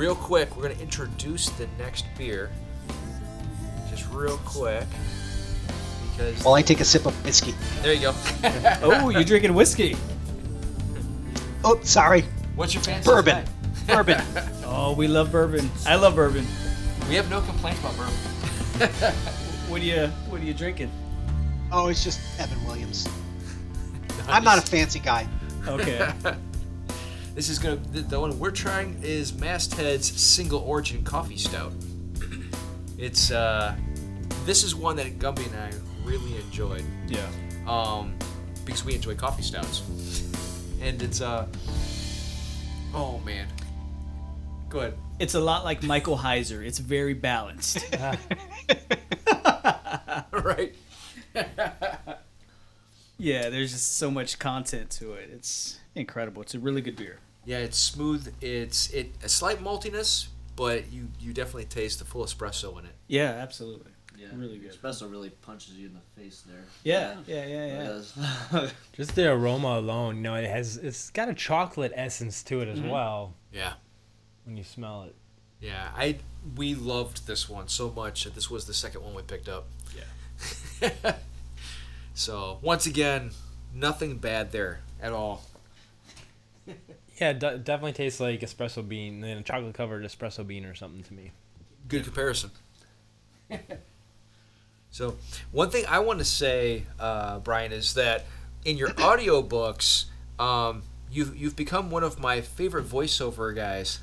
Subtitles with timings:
[0.00, 2.50] real quick, we're gonna introduce the next beer.
[3.90, 4.86] Just real quick,
[6.10, 7.54] because While I take a sip of whiskey.
[7.82, 8.14] there you go.
[8.82, 9.96] Oh, you're drinking whiskey.
[11.62, 12.24] Oh, sorry.
[12.56, 13.10] What's your fancy?
[13.10, 13.44] Bourbon.
[13.44, 13.86] tonight?
[13.86, 14.24] Bourbon.
[14.72, 15.68] Oh, we love bourbon.
[15.84, 16.46] I love bourbon.
[17.08, 19.12] We have no complaints about bourbon.
[19.68, 20.90] What are you What are you drinking?
[21.70, 23.06] Oh, it's just Evan Williams.
[24.28, 25.28] I'm not a fancy guy.
[25.68, 26.10] Okay.
[27.34, 31.72] This is gonna the, the one we're trying is Masthead's single origin coffee stout.
[32.98, 33.74] It's uh,
[34.44, 35.70] this is one that Gumby and I
[36.04, 36.84] really enjoyed.
[37.08, 37.26] yeah.
[37.66, 38.14] um,
[38.64, 39.82] because we enjoy coffee stouts.
[40.82, 41.46] And it's uh,
[42.94, 43.48] oh man,
[44.68, 44.94] go ahead.
[45.18, 46.64] It's a lot like Michael Heiser.
[46.64, 47.78] It's very balanced.
[50.32, 50.74] right.
[53.18, 55.30] yeah, there's just so much content to it.
[55.32, 56.42] It's incredible.
[56.42, 57.18] It's a really good beer.
[57.44, 58.32] Yeah, it's smooth.
[58.40, 62.94] It's it a slight maltiness, but you you definitely taste the full espresso in it.
[63.06, 63.92] Yeah, absolutely.
[64.20, 64.72] Yeah, Really good.
[64.72, 66.64] Espresso really punches you in the face there.
[66.84, 67.80] Yeah, yeah, yeah, yeah.
[67.80, 68.72] It does.
[68.92, 72.68] Just the aroma alone, you know, it has it's got a chocolate essence to it
[72.68, 72.90] as mm-hmm.
[72.90, 73.72] well Yeah.
[74.44, 75.14] when you smell it.
[75.60, 76.16] Yeah, I
[76.54, 79.66] we loved this one so much that this was the second one we picked up.
[79.96, 81.14] Yeah.
[82.14, 83.30] so once again,
[83.74, 85.44] nothing bad there at all.
[87.20, 90.74] Yeah, it de- definitely tastes like espresso bean, and a chocolate covered espresso bean or
[90.74, 91.32] something to me.
[91.86, 92.50] Good comparison.
[94.90, 95.16] so,
[95.52, 98.24] one thing I want to say, uh, Brian, is that
[98.64, 100.06] in your audiobooks,
[100.38, 104.00] um, you've you've become one of my favorite voiceover guys.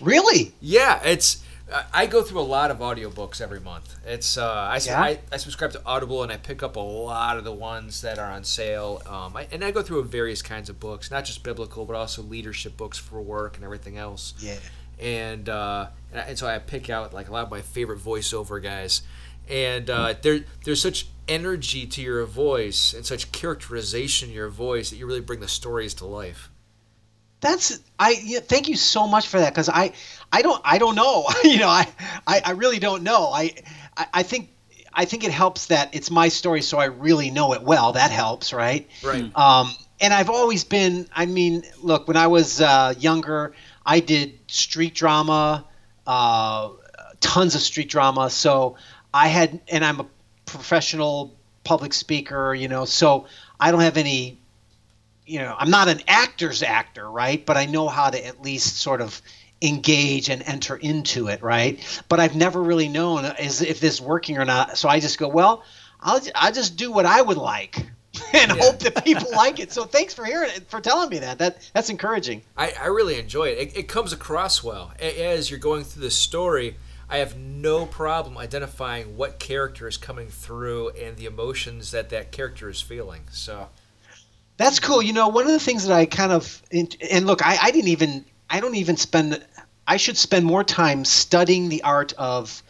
[0.00, 0.52] Really?
[0.60, 1.44] yeah, it's.
[1.92, 3.96] I- go through a lot of audiobooks every month.
[4.06, 5.00] It's uh, I, Yeah?
[5.02, 8.18] I, I subscribe to Audible and I pick up a lot of the ones that
[8.18, 9.02] are on sale.
[9.06, 12.22] Um, I, and I go through various kinds of books, not just biblical, but also
[12.22, 14.56] leadership books for work and everything else Yeah.
[15.00, 17.98] and uh, and, I, and so I pick out like a lot of my favorite
[17.98, 19.02] voiceover guys,
[19.48, 24.90] and uh, there there's such energy to your voice and such characterization in your voice
[24.90, 26.48] that you really bring the stories to life.
[27.40, 28.16] That's I.
[28.22, 29.92] Yeah, thank you so much for that because I,
[30.32, 31.26] I don't, I don't know.
[31.44, 31.86] you know, I,
[32.26, 33.28] I, I really don't know.
[33.32, 33.54] I,
[33.96, 34.50] I, I think,
[34.92, 37.92] I think it helps that it's my story, so I really know it well.
[37.92, 38.88] That helps, right?
[39.02, 39.30] Right.
[39.36, 39.70] Um,
[40.00, 41.08] and I've always been.
[41.14, 43.52] I mean, look, when I was uh, younger,
[43.84, 45.64] I did street drama,
[46.06, 46.70] uh,
[47.20, 48.30] tons of street drama.
[48.30, 48.76] So
[49.12, 50.06] I had, and I'm a
[50.46, 52.54] professional public speaker.
[52.54, 53.26] You know, so
[53.60, 54.38] I don't have any
[55.26, 57.44] you know, I'm not an actor's actor, right?
[57.44, 59.20] But I know how to at least sort of
[59.60, 61.80] engage and enter into it, right?
[62.08, 64.78] But I've never really known is if this is working or not.
[64.78, 65.64] So I just go, well,
[66.00, 67.86] I'll I just do what I would like
[68.32, 69.72] and hope that people like it.
[69.72, 71.38] So thanks for hearing it, for telling me that.
[71.38, 72.42] That that's encouraging.
[72.56, 73.58] I, I really enjoy it.
[73.58, 73.76] it.
[73.76, 76.76] It comes across well as you're going through the story.
[77.08, 82.32] I have no problem identifying what character is coming through and the emotions that that
[82.32, 83.22] character is feeling.
[83.30, 83.68] So
[84.56, 85.02] That's cool.
[85.02, 87.88] You know, one of the things that I kind of and look, I, I didn't
[87.88, 89.44] even I don't even spend
[89.86, 92.62] I should spend more time studying the art of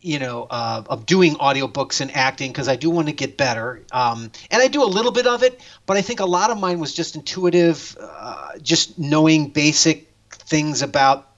[0.00, 3.82] you know uh, of doing audiobooks and acting because I do want to get better.
[3.92, 6.58] Um, and I do a little bit of it, but I think a lot of
[6.58, 11.28] mine was just intuitive, uh, just knowing basic things about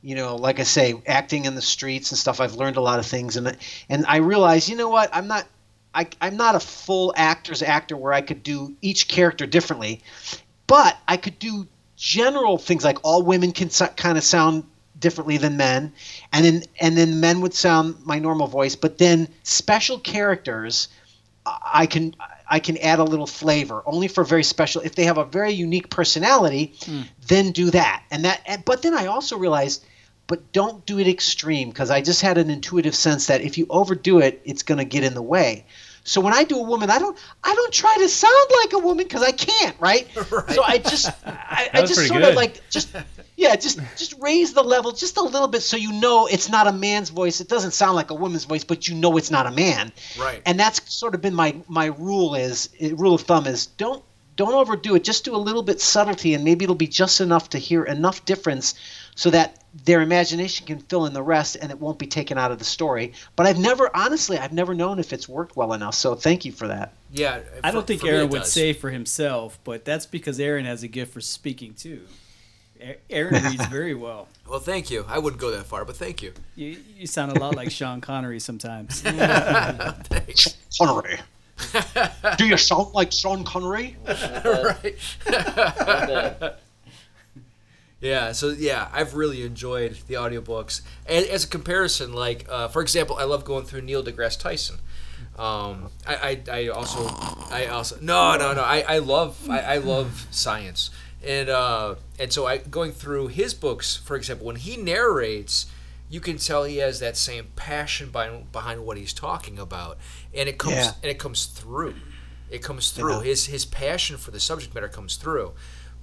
[0.00, 2.40] you know, like I say, acting in the streets and stuff.
[2.40, 3.56] I've learned a lot of things, and
[3.88, 5.46] and I realize, you know what, I'm not,
[5.94, 10.02] I, I'm not a full actor's actor where I could do each character differently,
[10.66, 11.66] but I could do
[11.96, 14.64] general things like all women can so, kind of sound
[14.98, 15.92] differently than men,
[16.32, 20.88] and then and then men would sound my normal voice, but then special characters,
[21.46, 22.14] I can
[22.48, 24.80] I can add a little flavor only for very special.
[24.82, 27.02] If they have a very unique personality, hmm.
[27.26, 28.02] then do that.
[28.10, 28.40] And that.
[28.46, 29.84] And, but then I also realized,
[30.28, 33.66] but don't do it extreme because I just had an intuitive sense that if you
[33.68, 35.64] overdo it, it's going to get in the way.
[36.04, 38.78] So when I do a woman, I don't I don't try to sound like a
[38.78, 40.06] woman because I can't, right?
[40.30, 40.50] Right.
[40.50, 42.94] So I just I, I just pretty sort of like just
[43.36, 46.66] yeah, just just raise the level just a little bit so you know it's not
[46.66, 47.40] a man's voice.
[47.40, 49.92] It doesn't sound like a woman's voice, but you know it's not a man.
[50.18, 50.42] Right.
[50.46, 54.02] And that's sort of been my my rule is eh, rule of thumb is don't
[54.36, 55.04] don't overdo it.
[55.04, 58.24] Just do a little bit subtlety, and maybe it'll be just enough to hear enough
[58.24, 58.74] difference
[59.18, 62.52] so that their imagination can fill in the rest, and it won't be taken out
[62.52, 63.14] of the story.
[63.34, 65.96] But I've never, honestly, I've never known if it's worked well enough.
[65.96, 66.92] So thank you for that.
[67.10, 68.52] yeah, I don't think Aaron would does.
[68.52, 72.02] say for himself, but that's because Aaron has a gift for speaking too.
[73.10, 74.28] Aaron reads very well.
[74.48, 75.04] Well, thank you.
[75.08, 76.32] I wouldn't go that far, but thank you.
[76.54, 79.00] You, you sound a lot like Sean Connery sometimes.
[79.02, 80.56] Thanks.
[80.80, 81.18] Connery.
[82.36, 83.96] do you sound like Sean Connery?
[84.06, 84.94] right.
[88.00, 90.82] Yeah, so yeah, I've really enjoyed the audiobooks.
[91.06, 94.76] And as a comparison, like uh, for example, I love going through Neil deGrasse Tyson.
[95.36, 97.06] Um, I, I, I also
[97.50, 100.90] I also no no no I, I love I, I love science
[101.24, 105.66] and uh, and so I going through his books for example when he narrates
[106.10, 109.98] you can tell he has that same passion behind, behind what he's talking about
[110.34, 110.92] and it comes Yeah.
[111.02, 111.94] and it comes through
[112.50, 113.22] it comes through Yeah.
[113.22, 115.52] his his passion for the subject matter comes through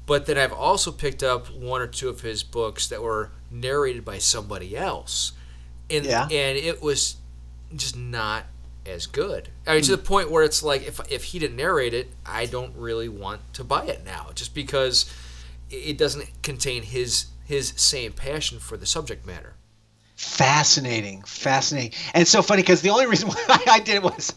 [0.05, 4.03] but then I've also picked up one or two of his books that were narrated
[4.05, 5.31] by somebody else
[5.89, 6.23] and Yeah.
[6.23, 7.15] and it was
[7.75, 8.45] just not
[8.85, 9.49] as good.
[9.65, 9.91] I mean, to Hmm.
[9.93, 13.41] the point where it's like if if he didn't narrate it, I don't really want
[13.53, 15.05] to buy it now, just because
[15.71, 19.53] it it doesn't contain his his same passion for the subject matter.
[20.15, 24.33] Fascinating, fascinating, and it's so funny because the only reason why I did it was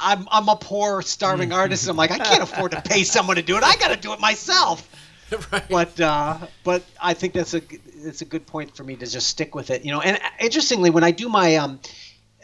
[0.00, 3.36] I'm I'm a poor starving artist, and I'm like I can't afford to pay someone
[3.36, 3.62] to do it.
[3.62, 4.88] I got to do it myself.
[5.52, 5.68] right.
[5.68, 9.26] But uh, but I think that's a it's a good point for me to just
[9.26, 9.84] stick with it.
[9.84, 11.80] You know, and interestingly, when I do my um,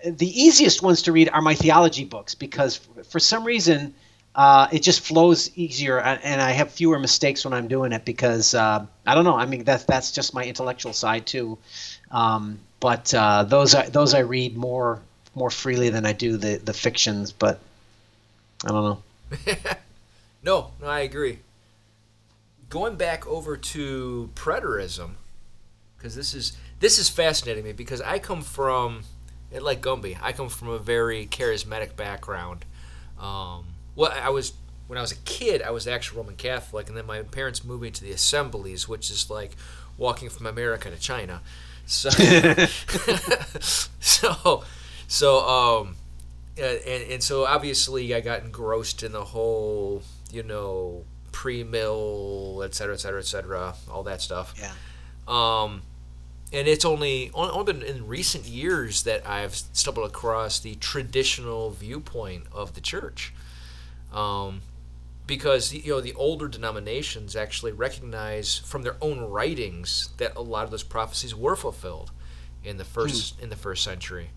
[0.05, 3.95] the easiest ones to read are my theology books because for some reason
[4.35, 8.05] uh, it just flows easier and and I have fewer mistakes when I'm doing it
[8.05, 9.37] because uh, I don't know.
[9.37, 11.59] I mean that's that's just my intellectual side too.
[12.11, 15.01] Um, but uh, those I, those I read more
[15.35, 17.33] more freely than I do the the fictions.
[17.33, 17.61] But
[18.65, 19.03] I don't know.
[20.45, 21.39] No, no, I agree.
[22.69, 25.13] Going back over to preterism,
[25.97, 29.05] because this is this is fascinating me because I come from,
[29.51, 32.67] like Gumby, I come from a very charismatic background.
[33.19, 33.65] Um,
[33.97, 34.53] well, I was
[34.87, 37.83] when I was a kid, I was actually Roman Catholic, and then my parents moved
[37.83, 39.53] me to the Assemblies, which is like
[39.97, 41.41] walking from America to China.
[41.87, 42.11] So,
[44.01, 44.65] so,
[45.15, 45.97] so, um,
[46.59, 50.03] and, and, so obviously I got engrossed in the whole,
[50.33, 54.55] you know, pre-mill, et cetera, et cetera, et cetera, all that stuff.
[54.59, 54.73] Yeah.
[55.29, 55.83] Um,
[56.53, 62.47] and it's only only been in recent years that I've stumbled across the traditional viewpoint
[62.53, 63.33] of the church,
[64.13, 64.63] um,
[65.29, 70.65] because you know the older denominations actually recognize from their own writings that a lot
[70.65, 72.11] of those prophecies were fulfilled
[72.65, 74.31] in the first in the first century.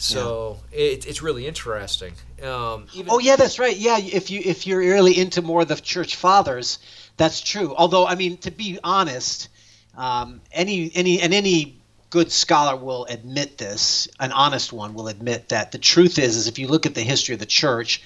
[0.00, 2.12] So it, it's really interesting.
[2.42, 3.76] Um, even, Oh yeah, that's right.
[3.76, 6.78] Yeah, if you if you're really into more of the church fathers,
[7.16, 7.74] that's true.
[7.76, 9.48] Although I mean, to be honest,
[9.96, 11.76] um, any any and any
[12.10, 14.06] good scholar will admit this.
[14.20, 17.02] An honest one will admit that the truth is, is if you look at the
[17.02, 18.00] history of the church,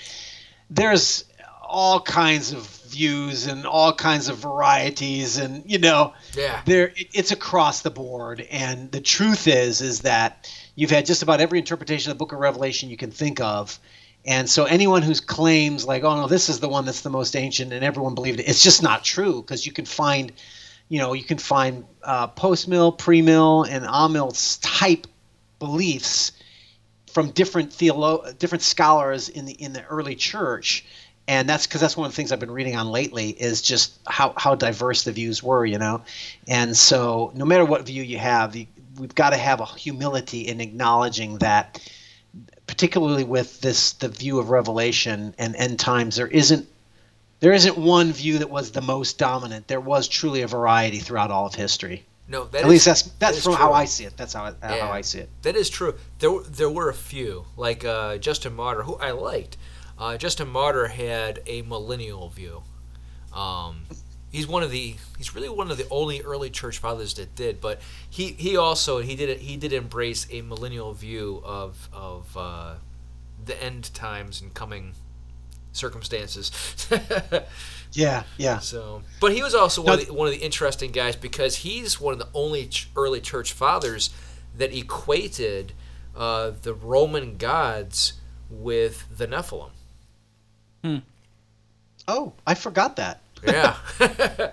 [0.71, 1.25] there's
[1.63, 6.63] all kinds of views and all kinds of varieties, and you know, Yeah.
[6.65, 8.47] there it- it's across the board.
[8.51, 12.33] And the truth is, is that you've had just about every interpretation of the Book
[12.33, 13.79] of Revelation you can think of.
[14.25, 17.35] And so anyone who claims like, oh no, this is the one that's the most
[17.35, 20.33] ancient and everyone believed it, it's just not true because you can find,
[20.89, 25.07] you know, you can find uh, post mill, pre mill, and amill type
[25.59, 26.33] beliefs
[27.13, 30.85] from different theolo- different scholars in the in the early church.
[31.29, 33.97] And that's because that's one of the things I've been reading on lately is just
[34.09, 36.03] how, how diverse the views were, you know.
[36.49, 38.67] And so no matter what view you have, you,
[38.99, 41.81] we've got to have a humility in acknowledging that
[42.67, 46.67] particularly with this the view of revelation and end times there isn't
[47.41, 51.31] there isn't one view that was the most dominant there was truly a variety throughout
[51.31, 54.05] all of history no, that at is- least that's that's is from how i see
[54.05, 54.87] it that's how, I- Yeah.
[54.87, 55.95] how i see it That is true.
[56.21, 59.57] There, were- there were a few, like uh, Justin Martyr, who I liked.
[59.99, 62.63] Uh, Justin Martyr had a millennial view.
[63.35, 63.83] Um,
[64.33, 67.61] he's one of the, he's really one of the only early church fathers that did.
[67.61, 72.75] But he, he also he did he did embrace a millennial view of of uh,
[73.45, 74.95] the end times and coming
[75.73, 76.51] circumstances.
[77.93, 80.93] yeah yeah So, but he was also one, No, of the, one of the interesting
[80.93, 84.11] guys because he's one of the only ch- early church fathers
[84.57, 85.73] that equated
[86.17, 88.15] uh, the Roman gods
[88.51, 89.71] with the Nephilim.
[90.85, 90.99] Hmm.
[92.09, 93.77] Oh i forgot that Yeah.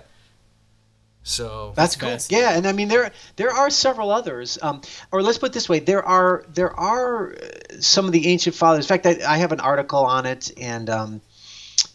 [1.22, 2.16] so That's cool.
[2.28, 4.58] Yeah, and I mean there there are several others.
[4.60, 4.82] Um,
[5.12, 7.36] or let's put it this way: there are there are uh,
[7.80, 8.84] some of the ancient fathers.
[8.84, 11.20] In fact, I, I have an article on it, and um,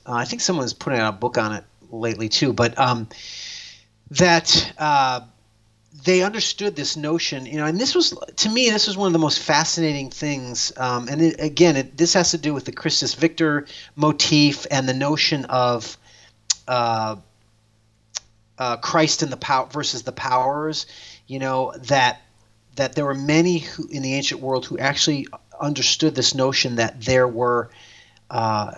[0.05, 2.53] uh, I think someone's putting out a book on it lately too.
[2.53, 3.07] But um,
[4.11, 5.21] that uh,
[6.03, 9.13] they understood this notion, you know, and this was to me this was one of
[9.13, 10.71] the most fascinating things.
[10.77, 14.87] Um, and it, again, it, this has to do with the Christus Victor motif and
[14.87, 15.97] the notion of.
[16.67, 17.17] Uh,
[18.57, 20.85] uh, Christ and the power versus the powers,
[21.27, 22.21] you know that
[22.75, 25.27] that there were many who in the ancient world who actually
[25.59, 27.69] understood this notion that there were,
[28.29, 28.71] uh,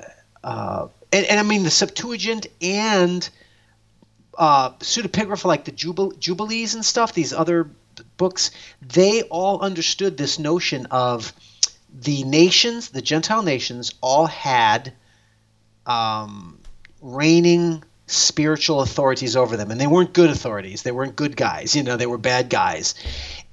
[0.44, 3.28] uh, and, and I mean the Septuagint and
[4.38, 7.70] uh, pseudepigrapha like the Jubil- Jubilees and stuff, these other
[8.18, 8.52] books,
[8.82, 11.34] they all understood this notion of
[11.92, 14.94] the nations, the Gentile nations, all had
[15.88, 16.57] um,
[17.02, 20.84] reigning spiritual authorities over them, and they weren't good authorities.
[20.84, 21.76] They weren't good guys.
[21.76, 22.96] You know, they were bad guys.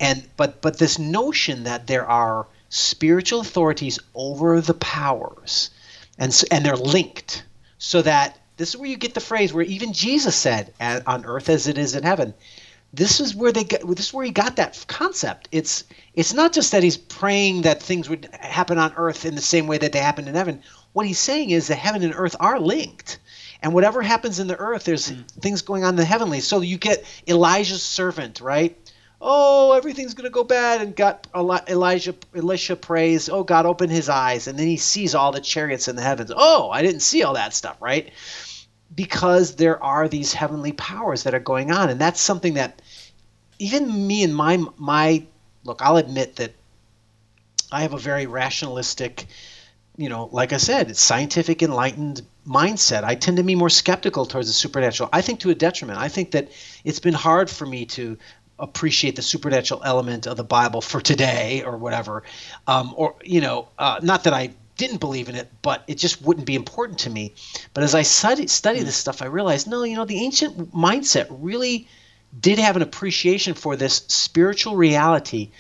[0.01, 5.71] And but but this notion that there are spiritual authorities over the powers,
[6.19, 7.45] and and they're linked,
[7.79, 11.49] so that this is where you get the phrase where even Jesus said, "On earth
[11.49, 12.35] as it is in heaven."
[12.93, 13.85] This is where they get.
[13.89, 15.49] This is where he got that concept.
[15.51, 15.83] It's
[16.15, 19.67] it's not just that he's praying that things would happen on earth in the same
[19.67, 20.63] way that they happen in heaven.
[20.93, 23.19] What he's saying is that heaven and earth are linked.
[23.65, 25.23] And whatever happens in the earth, there's hmm.
[25.41, 26.41] things going on in the heavenly.
[26.41, 28.79] So you get Elijah's servant, right?
[29.23, 30.83] Oh, everything's going to go bad.
[30.83, 34.49] And Eli- Elijah, Elisha prays, oh, God, open his eyes.
[34.49, 36.31] And then he sees all the chariots in the heavens.
[36.37, 38.13] Oh, I didn't see all that stuff, right?
[38.95, 41.89] Because there are these heavenly powers that are going on.
[41.89, 42.83] And that's something that
[43.59, 45.25] even me and my, my
[45.65, 46.53] look, I'll admit that
[47.73, 49.25] I have a very rationalistic,
[49.97, 53.05] you know, like I said, it's scientific, enlightened mindset.
[53.05, 55.09] I tend to be more skeptical towards the supernatural.
[55.13, 55.99] I think to a detriment.
[55.99, 56.51] I think that
[56.85, 58.19] it's been hard for me to
[58.59, 62.23] appreciate the supernatural element of the Bible for today or whatever.
[62.67, 66.23] Um, or, you know, uh, not that I didn't believe in it, but it just
[66.23, 67.33] wouldn't be important to me.
[67.73, 71.27] But as I study, study this stuff, I realized, no, you know, the ancient mindset
[71.31, 71.87] really
[72.41, 75.51] did have an appreciation for this spiritual reality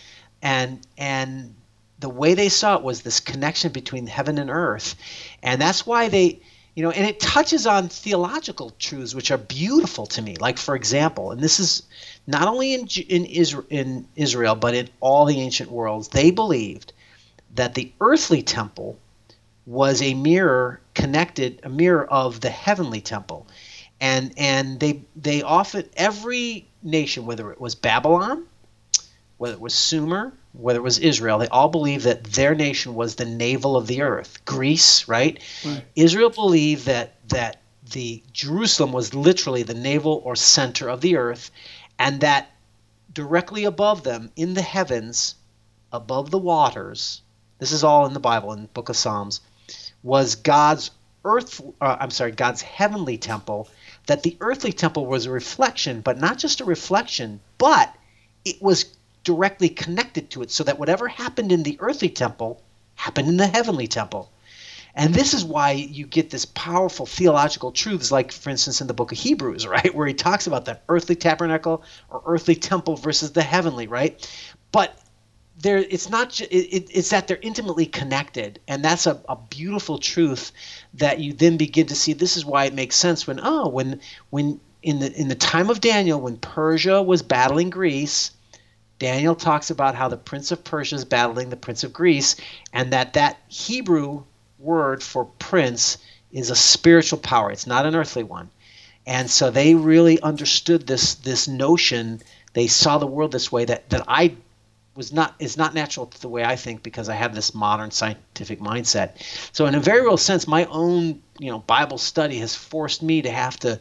[0.42, 1.54] and and
[1.98, 4.94] the way they saw it was this connection between heaven and earth.
[5.42, 6.40] And that's why they
[6.74, 10.36] you know and it touches on theological truths which are beautiful to me.
[10.36, 11.82] Like for example and this is
[12.26, 16.92] not only in in Israel, in Israel but in all the ancient worlds they believed
[17.54, 18.98] that the earthly temple
[19.66, 23.46] was a mirror connected a mirror of the heavenly temple.
[24.00, 28.46] And and they they often every nation whether it was Babylon
[29.36, 33.16] whether it was Sumer, whether it was Israel, they all believed that their nation was
[33.16, 34.44] the navel of the earth.
[34.44, 35.42] Greece, right?
[35.64, 35.84] Right.
[35.96, 41.50] Israel believed that that the Jerusalem was literally the navel or center of the earth,
[41.98, 42.50] and that
[43.12, 45.34] directly above them in the heavens,
[45.92, 47.20] above the waters,
[47.58, 49.40] this is all in the Bible in the Book of Psalms,
[50.02, 50.90] was God's
[51.24, 51.60] earth.
[51.80, 53.68] Uh, I'm sorry, God's heavenly temple.
[54.06, 57.94] That the earthly temple was a reflection, but not just a reflection, but
[58.44, 58.84] it was
[59.24, 62.62] directly connected to it so that whatever happened in the earthly temple
[62.94, 64.30] happened in the heavenly temple.
[64.94, 68.94] And this is why you get this powerful theological truths, like, for instance, in the
[68.94, 73.32] book of Hebrews, right, where he talks about the earthly tabernacle or earthly temple versus
[73.32, 74.24] the heavenly, right?
[74.70, 74.96] But
[75.58, 76.40] there, it's not.
[76.40, 80.52] it, it's that they're intimately connected, and that's a, a beautiful truth
[80.94, 82.12] that you then begin to see.
[82.12, 84.00] This is why it makes sense when oh, when
[84.30, 88.32] when in the in the time of Daniel, when Persia was battling Greece,
[88.98, 92.36] Daniel talks about how the prince of Persia is battling the prince of Greece,
[92.72, 94.24] and that that Hebrew
[94.58, 95.98] word for prince
[96.32, 97.50] is a spiritual power.
[97.50, 98.50] It's not an earthly one.
[99.06, 102.22] And so they really understood this this notion.
[102.52, 104.36] They saw the world this way that that I
[104.94, 107.90] was not is not natural to the way I think because I have this modern
[107.90, 109.20] scientific mindset.
[109.52, 113.22] So in a very real sense, my own you know Bible study has forced me
[113.22, 113.80] to have to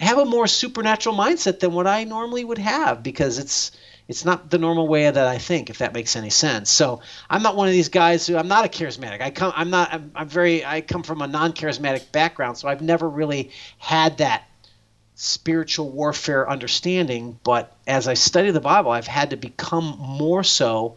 [0.00, 3.72] have a more supernatural mindset than what I normally would have because it's
[4.08, 6.70] it's not the normal way that I think, if that makes any sense.
[6.70, 9.20] So I'm not one of these guys who I'm not a charismatic.
[9.20, 12.80] I come I'm not I'm, I'm very I come from a non-charismatic background, so I've
[12.82, 14.44] never really had that
[15.14, 17.38] spiritual warfare understanding.
[17.44, 20.96] But as I study the Bible, I've had to become more so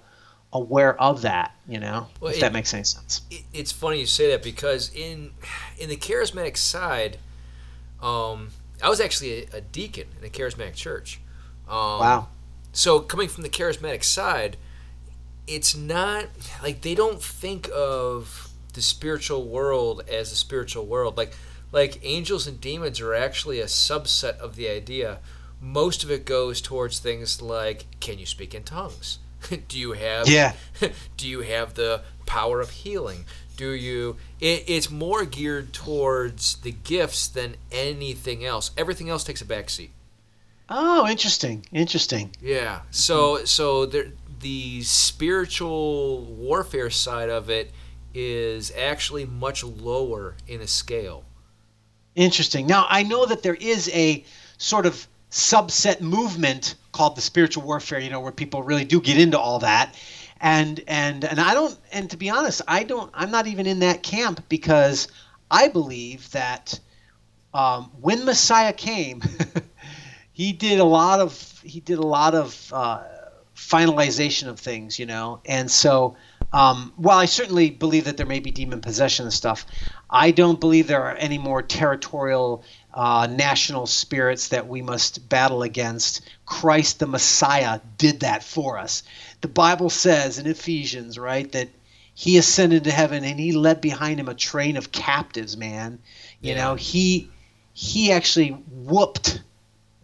[0.53, 1.55] aware of that.
[1.67, 3.21] You know, Well, if it- that makes any sense.
[3.29, 5.31] it, it's funny you say that because in
[5.77, 7.17] in the charismatic side,
[8.01, 8.49] um,
[8.83, 11.19] I was actually a, a deacon in a charismatic church.
[11.67, 12.27] Um, Wow.
[12.73, 14.57] So coming from the charismatic side,
[15.47, 16.25] it's not
[16.63, 21.17] like they don't think of the spiritual world as a spiritual world.
[21.17, 21.33] Like
[21.71, 25.19] like angels and demons are actually a subset of the idea.
[25.59, 29.19] Most of it goes towards things like can you speak in tongues?
[29.67, 30.53] Do you have Yeah.
[31.17, 33.25] do you have the power of healing?
[33.57, 34.17] Do you?
[34.39, 38.71] It, it's more geared towards the gifts than anything else.
[38.77, 39.89] Everything else takes a backseat.
[40.73, 41.65] Oh, interesting.
[41.73, 42.31] Interesting.
[42.41, 42.81] Yeah.
[42.91, 44.07] So so there,
[44.39, 47.71] the spiritual warfare side of it
[48.13, 51.25] is actually much lower in a scale.
[52.15, 52.67] Interesting.
[52.67, 54.23] Now, I know that there is a
[54.57, 59.17] sort of subset movement called the spiritual warfare, you know, where people really do get
[59.17, 59.95] into all that.
[60.39, 63.79] And and and I don't and to be honest, I don't I'm not even in
[63.79, 65.09] that camp because
[65.49, 66.79] I believe that
[67.53, 69.21] um, when Messiah came,
[70.33, 73.03] he did a lot of he did a lot of uh,
[73.55, 75.41] finalization of things, you know.
[75.45, 76.15] And so,
[76.53, 79.65] um, while I certainly believe that there may be demon possession and stuff,
[80.09, 85.63] I don't believe there are any more territorial uh, national spirits that we must battle
[85.63, 86.21] against.
[86.45, 89.03] Christ the Messiah did that for us.
[89.41, 91.69] The Bible says in Ephesians, right, that
[92.13, 95.99] he ascended to heaven and he led behind him a train of captives, man.
[96.41, 96.63] You Yeah.
[96.63, 97.29] know, he
[97.73, 99.41] he actually whooped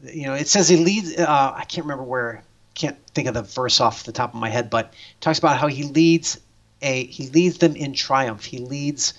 [0.04, 1.18] you know, it says he leads.
[1.18, 2.44] Uh, I can't remember where.
[2.76, 5.58] Can't think of the verse off the top of my head, but it talks about
[5.58, 6.40] how he leads
[6.84, 8.46] a he leads them in triumph.
[8.46, 9.14] He leads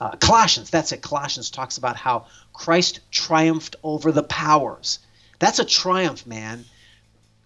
[0.00, 0.68] uh, Colossians.
[0.68, 1.00] That's it.
[1.00, 4.98] Colossians talks about how Christ triumphed over the powers.
[5.38, 6.66] That's a triumph, man.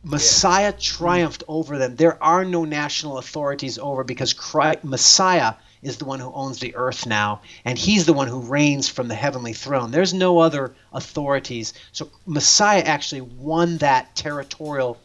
[0.02, 1.96] Messiah triumphed over them.
[1.96, 5.54] There are no national authorities over because Christ, Messiah
[5.84, 9.06] is the one who owns the earth now, and he's the one who reigns from
[9.08, 9.90] the heavenly throne.
[9.90, 11.74] There's no other authorities.
[11.92, 14.98] So Messiah actually won that territorial.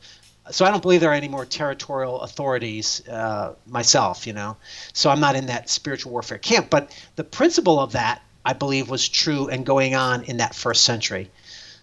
[0.52, 4.58] So I don't believe there are any more territorial authorities uh, myself, you know.
[4.94, 6.70] So I'm not in that spiritual warfare camp.
[6.70, 10.84] But the principle of that, I believe, was true and going on in that first
[10.84, 11.30] century.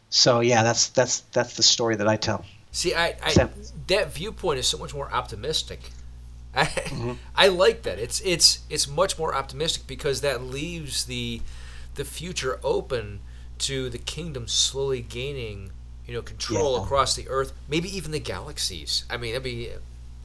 [0.09, 2.45] So yeah, that's that's that's the story that I tell.
[2.73, 3.49] See, I, I
[3.87, 5.81] that viewpoint is so much more optimistic.
[6.57, 7.13] I, Mm-hmm.
[7.37, 7.99] I like that.
[7.99, 11.43] It's it's it's much more optimistic because that leaves the
[11.95, 13.21] the future open
[13.59, 15.71] to the kingdom slowly gaining,
[16.07, 16.83] you know, control Yeah.
[16.85, 19.05] across the earth, maybe even the galaxies.
[19.11, 19.71] I mean, that'd be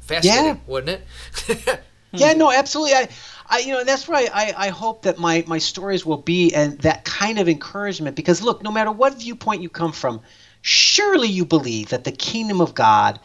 [0.01, 0.57] fascinating, Yeah.
[0.67, 1.01] wouldn't
[1.47, 1.81] it?
[2.13, 2.93] Yeah, no, absolutely.
[2.93, 3.07] I,
[3.47, 6.53] I, you know, and that's why I, I hope that my my stories will be
[6.53, 10.19] and that kind of encouragement because look, no matter what viewpoint you come from,
[10.61, 13.17] surely you believe that the kingdom of God,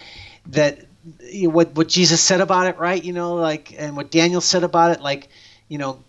[0.47, 0.87] that
[1.21, 3.03] you know, what what Jesus said about it, right?
[3.03, 5.29] You know, like and what Daniel said about it, like,
[5.69, 6.03] you know,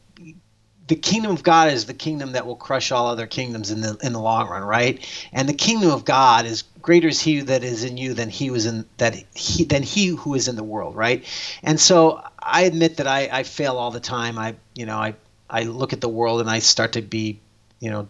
[0.87, 3.97] the kingdom of God is the kingdom that will crush all other kingdoms in the
[4.01, 5.05] in the long run, right?
[5.31, 8.49] And the kingdom of God is greater is he that is in you than he
[8.49, 11.25] was in that he than he who is in the world, right?
[11.61, 14.39] And so I admit that I, I fail all the time.
[14.39, 15.15] I you know I
[15.49, 17.39] I look at the world and I start to be
[17.79, 18.07] you know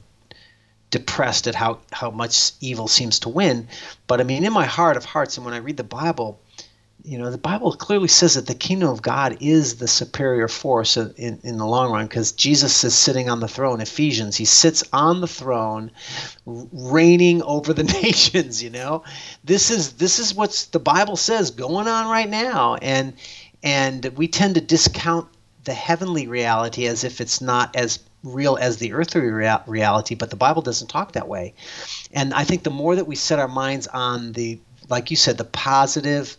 [0.92, 3.68] depressed at how how much evil seems to win.
[4.06, 6.40] But I mean, in my heart of hearts, and when I read the Bible,
[7.08, 10.98] you know, the Bible clearly says that the kingdom of God is the superior force
[10.98, 13.80] in, in the long run because Jesus is sitting on the throne.
[13.80, 15.92] Ephesians, he sits on the throne,
[16.46, 18.62] reigning over the nations.
[18.62, 19.04] You know,
[19.46, 23.14] this is this is what's the Bible says going on right now, and
[23.64, 25.30] and we tend to discount
[25.64, 30.16] the heavenly reality as if it's not as real as the earthly rea- reality.
[30.16, 31.54] But the Bible doesn't talk that way,
[32.12, 35.38] and I think the more that we set our minds on the like you said,
[35.38, 36.38] the positive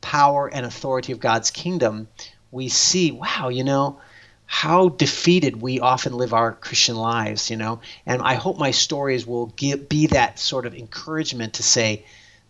[0.00, 2.08] power and authority of God's kingdom,
[2.50, 4.00] we see, wow, you know,
[4.46, 7.80] how defeated we often live our Christian lives, you know.
[8.06, 12.04] And I hope my stories will give, be that sort of encouragement to say,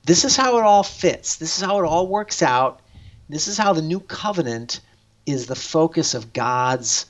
[0.05, 1.37] this is how it all fits.
[1.37, 2.81] This is how it all works out.
[3.29, 4.81] This is how the new covenant
[5.27, 7.07] is the focus of God's,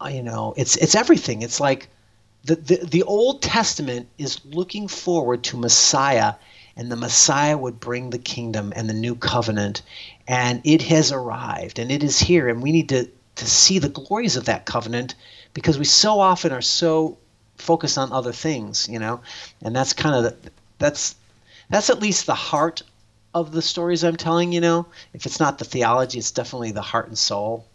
[0.00, 1.42] uh, you know, it's it's everything.
[1.42, 1.88] It's like
[2.44, 6.34] the, the the Old Testament is looking forward to Messiah
[6.76, 9.82] and the Messiah would bring the kingdom and the new covenant.
[10.28, 12.48] And it has arrived and it is here.
[12.48, 15.14] And we need to, to see the glories of that covenant
[15.54, 17.16] because we so often are so
[17.56, 19.20] focused on other things, you know?
[19.62, 21.16] And that's kind of the, that's
[21.70, 22.82] that's at least the heart
[23.34, 24.86] of the stories I'm telling, you know?
[25.14, 27.66] If it's not the theology, it's definitely the heart and soul.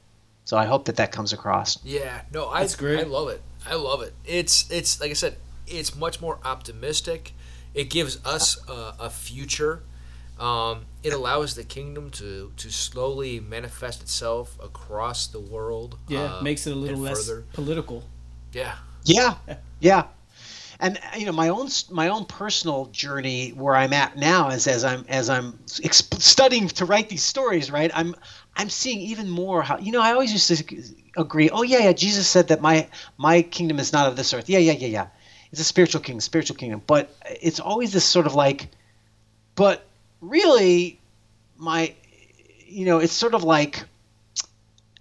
[0.45, 1.79] So I hope that that comes across.
[1.83, 2.99] Yeah, no, I That's great.
[2.99, 3.41] I love it.
[3.65, 4.13] I love it.
[4.25, 5.37] It's it's like I said,
[5.67, 7.33] it's much more optimistic.
[7.73, 9.83] It gives us a, a future.
[10.39, 15.97] Um, it allows the kingdom to to slowly manifest itself across the world.
[16.07, 17.45] Yeah, uh, makes it a little less further.
[17.53, 18.03] political.
[18.51, 19.35] Yeah, Yeah,
[19.79, 20.05] yeah,
[20.79, 24.67] and uh, you know my own my own personal journey where I'm at now is
[24.67, 27.71] as I'm as I'm exp- studying to write these stories.
[27.71, 28.15] Right, I'm
[28.55, 30.83] I'm seeing even more how you know I always used to
[31.15, 31.49] agree.
[31.51, 31.93] Oh yeah, yeah.
[31.93, 34.49] Jesus said that my my kingdom is not of this earth.
[34.49, 35.07] Yeah, yeah, yeah, yeah.
[35.51, 36.81] It's a spiritual kingdom, spiritual kingdom.
[36.85, 38.69] But it's always this sort of like,
[39.55, 39.85] but
[40.21, 40.99] really,
[41.57, 41.93] my,
[42.65, 43.83] you know, it's sort of like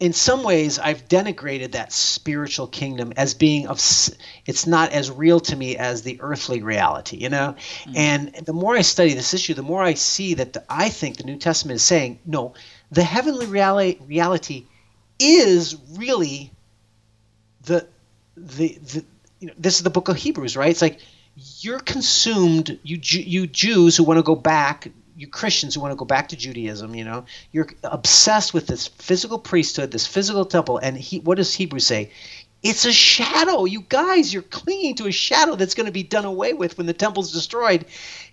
[0.00, 3.76] in some ways I've denigrated that spiritual kingdom as being of
[4.46, 7.54] it's not as real to me as the earthly reality, you know.
[7.84, 7.92] Mm-hmm.
[7.96, 11.18] And the more I study this issue, the more I see that the, I think
[11.18, 12.54] the New Testament is saying no,
[12.90, 14.66] the heavenly reality reality
[15.18, 16.50] is really
[17.64, 17.86] the
[18.36, 19.04] the the
[19.40, 20.70] you know this is the book of Hebrews, right?
[20.70, 21.00] It's like
[21.60, 24.88] you're consumed you you Jews who want to go back
[25.20, 28.86] you Christians who want to go back to Judaism, you know, you're obsessed with this
[28.86, 32.10] physical priesthood, this physical temple, and he, what does Hebrews say?
[32.62, 33.64] It's a shadow.
[33.64, 36.86] You guys, you're clinging to a shadow that's going to be done away with when
[36.86, 37.86] the temple's destroyed.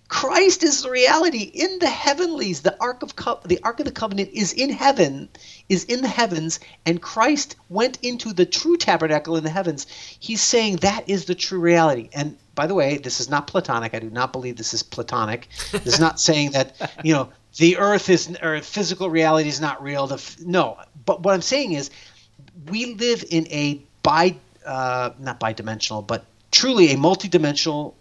[0.08, 2.62] Christ is the reality in the heavenlies.
[2.62, 5.28] The ark of Co- the ark of the covenant is in heaven,
[5.68, 9.86] is in the heavens, and Christ went into the true tabernacle in the heavens.
[10.18, 12.08] He's saying that is the true reality.
[12.14, 13.94] And by the way, this is not platonic.
[13.94, 15.48] I do not believe this is platonic.
[15.72, 19.82] This is not saying that you know the earth is or physical reality is not
[19.82, 20.06] real.
[20.06, 21.90] The no, but what I'm saying is
[22.66, 27.96] we live in a bi uh, not bi-dimensional, but truly a multi-dimensional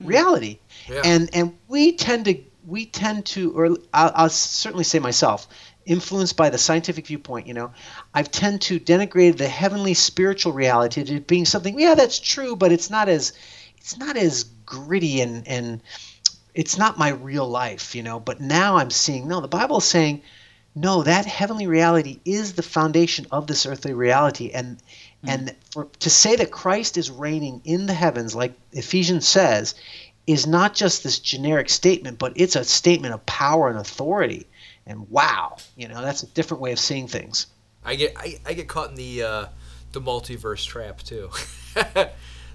[0.00, 1.02] reality, Yeah.
[1.04, 5.48] and and we tend to we tend to, or I'll, I'll certainly say myself,
[5.86, 7.46] influenced by the scientific viewpoint.
[7.46, 7.72] You know,
[8.14, 11.78] I've tend to denigrate the heavenly spiritual reality to being something.
[11.78, 13.32] Yeah, that's true, but it's not as
[13.78, 15.80] it's not as gritty and and
[16.54, 17.94] it's not my real life.
[17.94, 19.40] You know, but now I'm seeing no.
[19.40, 20.22] The Bible is saying
[20.74, 24.78] no that heavenly reality is the foundation of this earthly reality and
[25.26, 29.74] and for, to say that christ is reigning in the heavens like ephesians says
[30.26, 34.46] is not just this generic statement but it's a statement of power and authority
[34.86, 37.46] and wow you know that's a different way of seeing things
[37.84, 39.46] I get I, I get caught in the uh,
[39.92, 41.30] the multiverse trap too.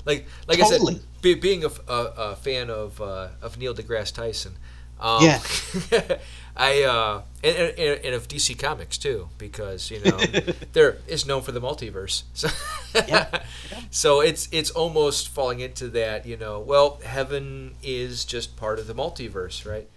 [0.06, 0.82] like like I said,
[1.22, 4.54] be, being a fan of uh, of Neil deGrasse Tyson.
[5.00, 6.18] Um, Yeah.
[6.58, 10.18] I uh, and, and, and of DC Comics too because you know
[10.74, 12.24] they're known for the multiverse.
[12.34, 12.48] So
[13.08, 13.44] Yeah.
[13.92, 18.88] so it's it's almost falling into that you know well heaven is just part of
[18.88, 19.88] the multiverse right.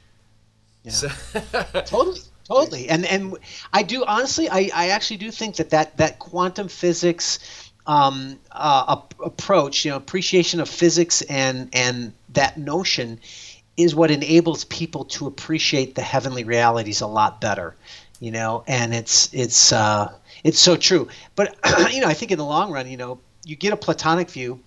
[0.83, 0.91] Yeah.
[0.93, 1.09] So,
[1.87, 3.37] totally totally and and
[3.73, 7.39] i do honestly i i actually do think that that that quantum physics
[7.87, 13.21] um uh, ap- approach you know appreciation of physics and and that notion
[13.79, 17.75] is what enables people to appreciate the heavenly realities a lot better
[18.21, 20.13] you know and it's it's uh
[20.45, 21.57] it's so true but
[21.93, 24.61] you know i think in the long run you know you get a platonic view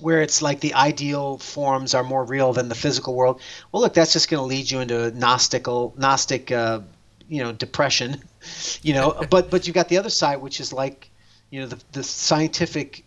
[0.00, 3.40] where it's like the ideal forms are more real than the physical world.
[3.72, 6.80] Well, look, that's just going to lead you into gnostical, gnostic, uh,
[7.28, 8.22] you know, depression.
[8.82, 11.10] You know, but but you've got the other side, which is like,
[11.50, 13.04] you know, the the scientific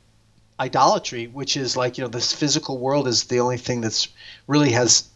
[0.59, 4.07] idolatry, which is like, you know, this physical world is the only thing that's
[4.47, 5.09] really has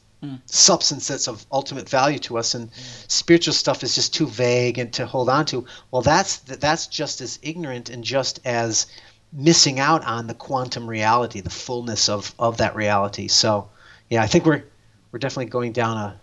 [0.45, 2.71] substance that's of ultimate value to us, and
[3.07, 5.65] spiritual stuff is just too vague and to hold on to.
[5.91, 8.87] Well, that's that's just as ignorant and just as
[9.31, 13.27] missing out on the quantum reality, the fullness of, of that reality.
[13.27, 13.69] So,
[14.09, 14.63] yeah, I think we're
[15.11, 16.19] we're definitely going down a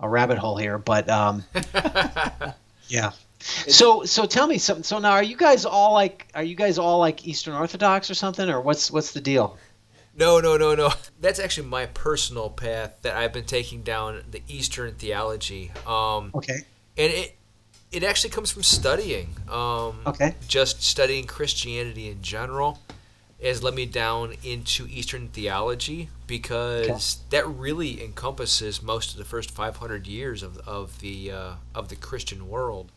[0.00, 1.44] a rabbit hole here, but um,
[2.88, 3.12] yeah.
[3.42, 4.84] So so tell me something.
[4.84, 8.14] So now, are you guys all like are you guys all like Eastern Orthodox or
[8.14, 9.58] something, or what's what's the deal?
[10.14, 10.92] No, no, no, no.
[11.20, 15.70] That's actually my personal path that I've been taking down the Eastern theology.
[15.86, 16.58] Um, Okay.
[16.96, 17.36] and it
[17.90, 19.34] it actually comes from studying.
[19.48, 20.34] Um, Okay.
[20.48, 22.78] Just studying Christianity in general
[23.42, 29.50] has led me down into Eastern theology because that really encompasses most of the first
[29.50, 32.92] 500 years of, of the uh, of the Christian world.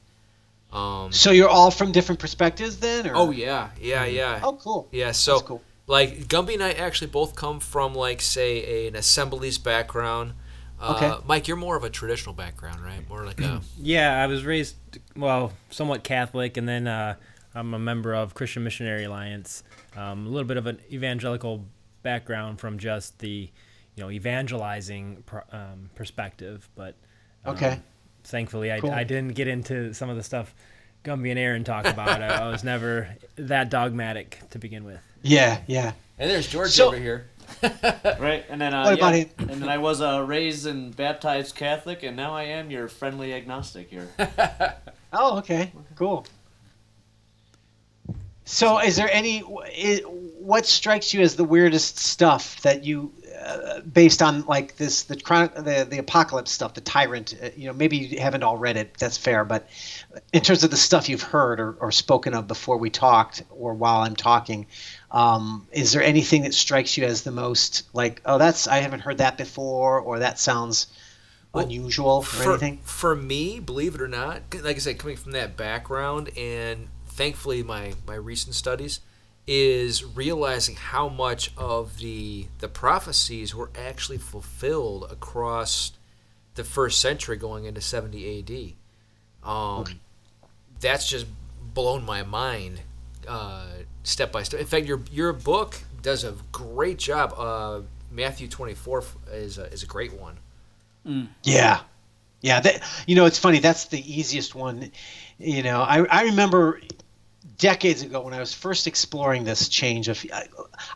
[0.76, 4.42] Um, So you're all from different perspectives then, or oh yeah, yeah, yeah.
[4.44, 4.88] oh cool.
[4.92, 5.62] Yeah, so cool.
[5.88, 10.34] like Gumby and I actually both come from like say a, an assemblies background.
[10.82, 11.24] Uh, Okay.
[11.26, 13.08] Mike, you're more of a traditional background, right?
[13.08, 14.76] More like a Yeah, I was raised
[15.16, 17.16] well, somewhat Catholic, and then uh,
[17.54, 19.64] I'm a member of Christian Missionary Alliance.
[19.96, 21.64] Um, a little bit of an evangelical
[22.04, 23.50] background from just the,
[23.96, 26.96] you know, evangelizing pro- um, perspective, but
[27.46, 27.80] um, Okay.
[28.26, 28.92] Thankfully I, Cool.
[28.92, 30.54] I didn't get into some of the stuff
[31.04, 32.22] Gumby and Aaron talk about.
[32.22, 35.00] I, I was never that dogmatic to begin with.
[35.22, 35.94] Yeah, yeah.
[36.18, 37.28] and there's George So- over here.
[38.20, 42.18] Right, and then uh, yeah, and then I was uh, raised and baptized Catholic, and
[42.18, 44.10] now I am your friendly agnostic here.
[45.18, 46.26] Oh, okay, cool.
[48.44, 49.44] So, is there any?
[49.44, 50.02] i
[50.40, 55.16] what strikes you as the weirdest stuff that you, uh, based on like this, the
[55.20, 57.36] chron- the the apocalypse stuff, the tyrant?
[57.42, 58.96] Uh, you know, maybe you haven't all read it.
[58.98, 59.68] That's fair, but
[60.34, 63.74] in terms of the stuff you've heard or, or spoken of before we talked, or
[63.74, 64.68] while I'm talking,
[65.12, 69.02] um, is there anything that strikes you as the most like, oh, that's I haven't
[69.02, 70.88] heard that before, or that sounds
[71.54, 72.80] Well, unusual or for, anything?
[72.84, 77.64] for me, believe it or not, like I said, coming from that background and thankfully
[77.64, 79.00] my, my recent studies
[79.48, 85.92] is realizing how much of the the prophecies were actually fulfilled across
[86.56, 88.40] the first century going into 70
[89.44, 89.50] AD.
[89.50, 90.00] Um,
[90.80, 91.28] That's just
[91.74, 92.82] blown my mind
[93.28, 93.68] uh,
[94.04, 94.60] step by step.
[94.60, 97.34] In fact, your your book does a great job.
[97.38, 97.82] Uh,
[98.12, 99.04] Matthew 24
[99.34, 100.38] is a, is a great one.
[101.44, 101.82] Yeah,
[102.42, 102.60] yeah.
[102.62, 103.60] That you know, it's funny.
[103.60, 104.92] That's the easiest one.
[105.38, 106.80] You know, I I remember
[107.58, 110.48] decades ago when I was first exploring this change of I,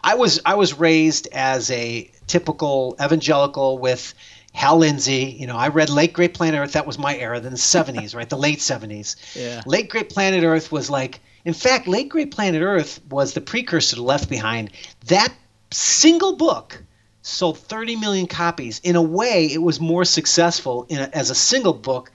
[0.03, 4.13] I was I was raised as a typical evangelical with
[4.53, 5.35] Hal Lindsey.
[5.39, 6.73] You know, I read Late Great Planet Earth.
[6.73, 7.39] That was my era.
[7.39, 8.29] Then the 70s, right?
[8.29, 9.15] The late 70s.
[9.35, 9.61] Yeah.
[9.65, 13.95] Late Great Planet Earth was like, in fact, Late Great Planet Earth was the precursor
[13.97, 14.71] to Left Behind.
[15.05, 15.33] That
[15.71, 16.83] single book
[17.21, 18.79] sold 30 million copies.
[18.83, 22.11] In a way, it was more successful in a, as a single book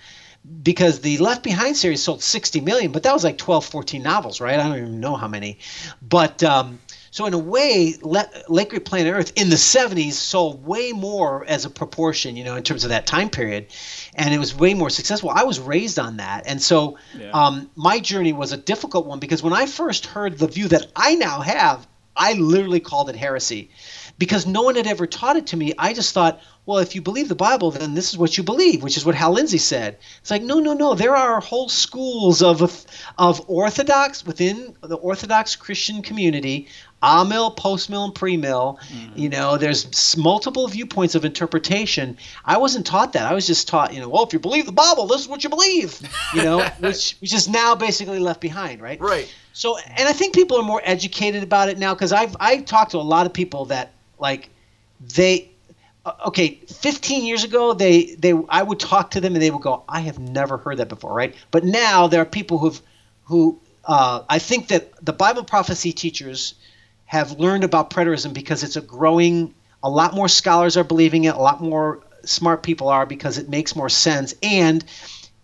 [0.63, 4.41] because the Left Behind series sold 60 million, but that was like 12, 14 novels,
[4.41, 4.59] right?
[4.59, 5.59] I don't even know how many.
[6.03, 6.81] But um,
[7.11, 8.29] so in a way, Le-
[8.67, 12.63] Great Planet Earth in the 70s sold way more as a proportion, you know, in
[12.63, 13.67] terms of that time period,
[14.15, 15.31] and it was way more successful.
[15.31, 17.31] I was raised on that, and so Yeah.
[17.33, 20.87] um, my journey was a difficult one because when I first heard the view that
[20.95, 23.71] I now have, I literally called it heresy
[24.19, 25.73] because no one had ever taught it to me.
[25.79, 28.83] I just thought, well, if you believe the Bible, then this is what you believe,
[28.83, 29.99] which is what Hal Lindsey said.
[30.21, 30.95] It's like, no, no, no.
[30.95, 32.87] There are whole schools of
[33.19, 36.69] of Orthodox within the Orthodox Christian community,
[37.03, 38.79] amill, postmill, and premill.
[38.79, 39.19] Mm-hmm.
[39.19, 42.17] You know, there's multiple viewpoints of interpretation.
[42.45, 43.31] I wasn't taught that.
[43.31, 45.45] I was just taught, you know, well, if you believe the Bible, this is what
[45.45, 46.01] you believe.
[46.35, 49.01] You know, which which is now basically left behind, right?
[49.01, 49.33] Right.
[49.53, 52.93] So, and I think people are more educated about it now because I've I've talked
[52.93, 53.93] to a lot of people that
[54.25, 54.51] like
[55.17, 55.51] they
[56.05, 59.63] uh, okay 15 years ago they they I would talk to them and they would
[59.63, 61.35] go I have never heard that before right?
[61.51, 62.81] But now there are people who've
[63.25, 66.55] who uh, I think that the Bible prophecy teachers
[67.05, 71.35] have learned about preterism because it's a growing a lot more scholars are believing it
[71.35, 74.35] a lot more smart people are because it makes more sense.
[74.43, 74.83] And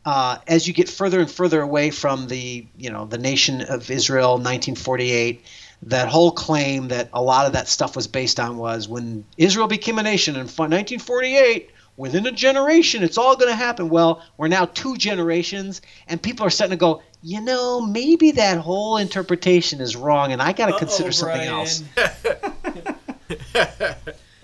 [0.04, 3.90] uh, as you get further and further away from the you know the nation of
[3.90, 5.44] Israel 1948
[5.84, 9.66] that whole claim that a lot of that stuff was based on was when Israel
[9.66, 13.88] became a nation in 1948 within a generation it's all going to happen.
[13.88, 18.58] Well we're now two generations and people are starting to go you know maybe that
[18.58, 21.82] whole interpretation is wrong and I got to consider something else.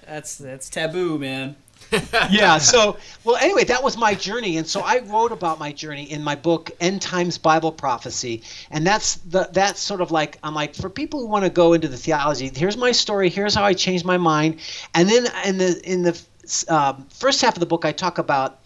[0.06, 1.56] That's that's taboo, man.
[2.30, 6.10] yeah so well anyway that was my journey and so i wrote about my journey
[6.10, 10.54] in my book end times bible prophecy and that's the that's sort of like i'm
[10.54, 13.62] like for people who want to go into the theology here's my story here's how
[13.62, 14.58] i changed my mind
[14.94, 16.22] and then in the in the
[16.68, 18.60] um, first half of the book i talk about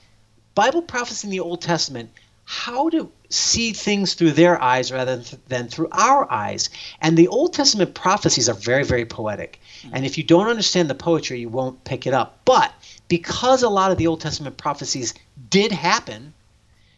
[0.55, 2.11] bible prophecy in the old testament
[2.45, 6.69] how to see things through their eyes rather than, than through our eyes
[7.01, 9.61] and the old testament prophecies are very very poetic
[9.93, 12.73] and if you don't understand the poetry you won't pick it up but
[13.11, 15.13] because a lot of the Old Testament prophecies
[15.51, 16.33] did happen,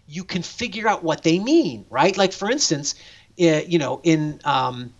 [0.07, 2.16] you can figure out what they mean, right?
[2.16, 2.94] Like for instance,
[3.40, 4.92] uh, you know, in um,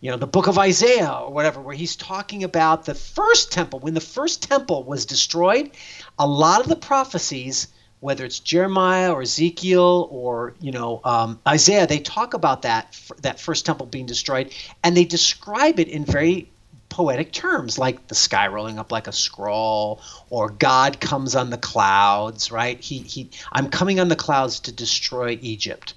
[0.00, 3.80] you know the book of Isaiah or whatever, where he's talking about the first temple.
[3.80, 5.72] When the first temple was destroyed,
[6.16, 7.66] a lot of the prophecies,
[7.98, 13.40] whether it's Jeremiah or Ezekiel or you know um, Isaiah, they talk about that that
[13.40, 16.52] first temple being destroyed, and they describe it in very
[16.92, 21.56] poetic terms like the sky rolling up like a scroll or god comes on the
[21.56, 22.78] clouds right?
[22.78, 25.94] He he i'm coming on the clouds to destroy egypt.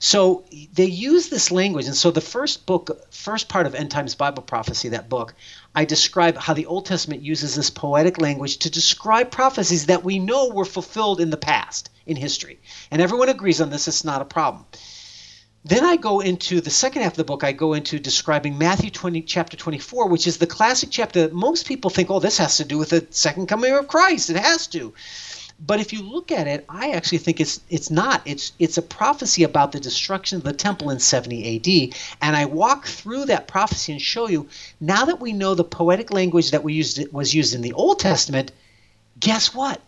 [0.00, 4.16] So they use this language and so the first book first part of end times
[4.16, 5.32] bible prophecy that book
[5.76, 10.18] i describe how the old testament uses this poetic language to describe prophecies that we
[10.18, 12.58] know were fulfilled in the past in history.
[12.90, 14.64] And everyone agrees on this it's not a problem
[15.64, 17.44] then I go into the second half of the book.
[17.44, 21.66] I go into describing Matthew 20, chapter 24, which is the classic chapter that most
[21.66, 24.30] people think, oh, this has to do with the second coming of Christ.
[24.30, 24.92] It has to.
[25.64, 28.22] But if you look at it, I actually think it's it's not.
[28.24, 32.46] It's it's a prophecy about the destruction of the temple in 70 AD, and I
[32.46, 34.48] walk through that prophecy and show you
[34.80, 38.00] now that we know the poetic language that we used was used in the Old
[38.00, 38.50] Testament.
[39.20, 39.80] Guess what?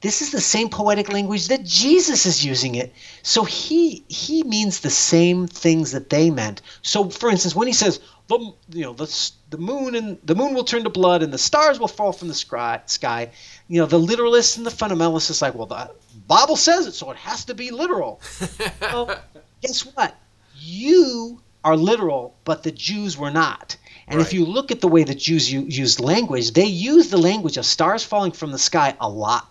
[0.00, 2.92] This is the same poetic language that Jesus is using it.
[3.22, 6.62] So he he means the same things that they meant.
[6.82, 8.38] So for instance, when he says the
[8.70, 11.78] you know the the moon and the moon will turn to blood and the stars
[11.78, 13.30] will fall from the sky, sky
[13.68, 15.90] you know the literalists and the fundamentalists is like, well, the
[16.26, 18.20] Bible says it, so it has to be literal.
[18.80, 19.14] well,
[19.60, 20.14] guess what?
[20.58, 23.76] You are literal, but the Jews were not.
[24.08, 27.18] And if you look at the way the Jews u- used language, they used the
[27.18, 29.48] language of stars falling from the sky a lot.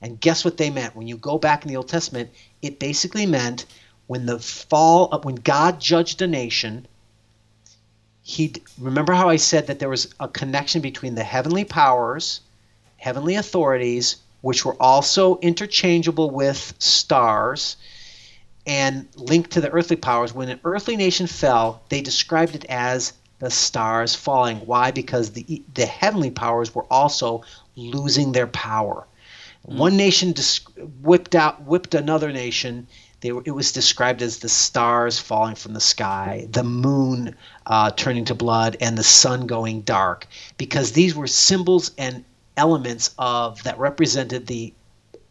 [0.00, 0.94] And guess what they meant?
[0.94, 2.30] When you go back in the Old Testament,
[2.62, 3.66] it basically meant
[4.06, 6.86] when the fall of, when God judged a nation,
[8.22, 12.40] he remember how I said that there was a connection between the heavenly powers,
[12.96, 17.76] heavenly authorities, which were also interchangeable with stars
[18.66, 20.34] and linked to the earthly powers.
[20.34, 24.58] When an earthly nation fell, they described it as the stars falling.
[24.58, 24.90] Why?
[24.90, 27.42] Because the the heavenly powers were also
[27.76, 29.06] losing their power.
[29.62, 30.60] One nation dis-
[31.02, 32.86] whipped out whipped another nation.
[33.20, 37.34] They were, it was described as the stars falling from the sky, the moon
[37.66, 42.24] uh, turning to blood, and the sun going dark, because these were symbols and
[42.56, 44.72] elements of that represented the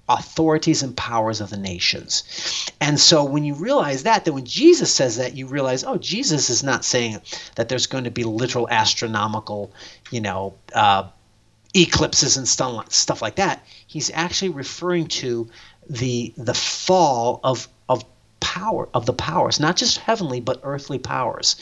[0.09, 2.71] authorities and powers of the nations.
[2.79, 6.49] And so when you realize that, then when Jesus says that, you realize, oh, Jesus
[6.49, 7.19] is not saying
[7.55, 9.71] that there's going to be literal astronomical,
[10.11, 11.09] you know, uh,
[11.77, 13.65] eclipses and stuff, like that.
[13.87, 15.49] He's actually referring to
[15.89, 18.03] the the fall of of
[18.39, 21.55] power of the powers, not just heavenly but earthly powers.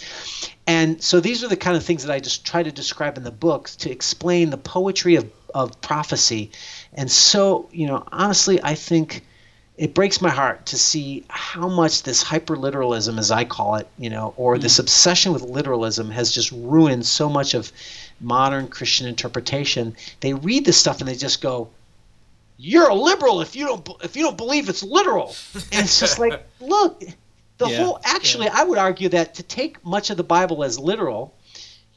[0.67, 3.23] And so these are the kind of things that I just try to describe in
[3.23, 6.51] the books to explain the poetry of, of prophecy.
[6.93, 9.25] And so, you know, honestly, I think
[9.77, 14.09] it breaks my heart to see how much this hyperliteralism, as I call it, you
[14.09, 14.83] know, or this mm-hmm.
[14.83, 17.71] obsession with literalism has just ruined so much of
[18.21, 19.95] modern Christian interpretation.
[20.21, 21.69] They read this stuff and they just go,
[22.57, 26.19] "You're a liberal if you don't if you don't believe it's literal." And it's just
[26.19, 27.03] like, look,
[27.57, 30.79] the Yeah, whole actually, I would argue that to take much of the Bible as
[30.79, 31.33] literal,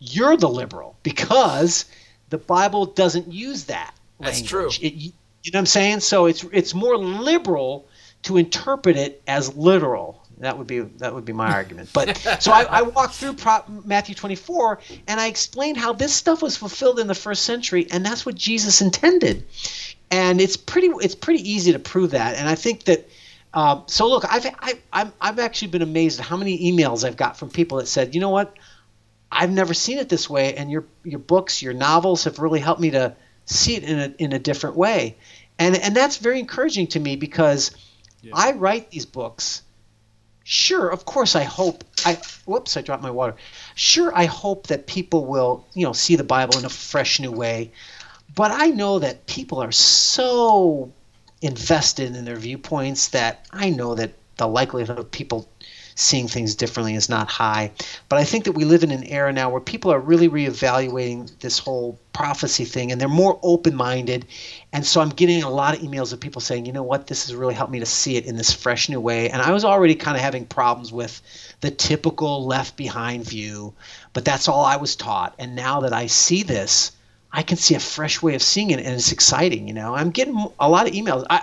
[0.01, 1.85] you're the liberal because
[2.31, 3.95] the Bible doesn't use that.
[4.21, 4.71] That's true.
[4.81, 5.13] It,
[5.49, 6.01] you know what I'm saying?
[6.01, 7.89] So it's it's more liberal
[8.25, 10.23] to interpret it as literal.
[10.41, 11.89] That would be that would be my argument.
[11.95, 16.43] But so I, I walked through Pro- Matthew 24 and I explained how this stuff
[16.43, 19.47] was fulfilled in the first century, and that's what Jesus intended.
[20.11, 22.37] And it's pretty it's pretty easy to prove that.
[22.37, 23.09] And I think that.
[23.55, 27.17] Uh, so look, I've I, I'm I've actually been amazed at how many emails I've
[27.17, 28.55] got from people that said, you know what,
[29.33, 32.83] I've never seen it this way, and your your books, your novels have really helped
[32.83, 33.17] me to
[33.49, 35.17] see it in a in a different way,
[35.59, 37.71] and and that's very encouraging to me because
[38.33, 39.63] I write these books.
[40.45, 43.37] Sure, of course, I hope I whoops, I dropped my water.
[43.75, 47.33] Sure, I hope that people will you know see the Bible in a fresh new
[47.33, 47.73] way,
[48.35, 50.93] but I know that people are so
[51.41, 55.49] invested in their viewpoints that I know that the likelihood of people
[55.99, 57.73] seeing things differently is not high.
[58.09, 61.37] But I think that we live in an era now where people are really reevaluating
[61.41, 64.25] this whole prophecy thing and they're more open minded.
[64.73, 67.27] And so I'm getting a lot of emails of people saying, you know what, this
[67.27, 69.29] has really helped me to see it in this fresh new way.
[69.29, 71.21] And I was already kind of having problems with
[71.63, 73.75] the typical left behind view,
[74.13, 75.35] but that's all I was taught.
[75.39, 76.93] And now that I see this,
[77.33, 79.69] I can see a fresh way of seeing it, and it's exciting.
[79.69, 81.27] You know, I'm getting a lot of emails.
[81.29, 81.43] I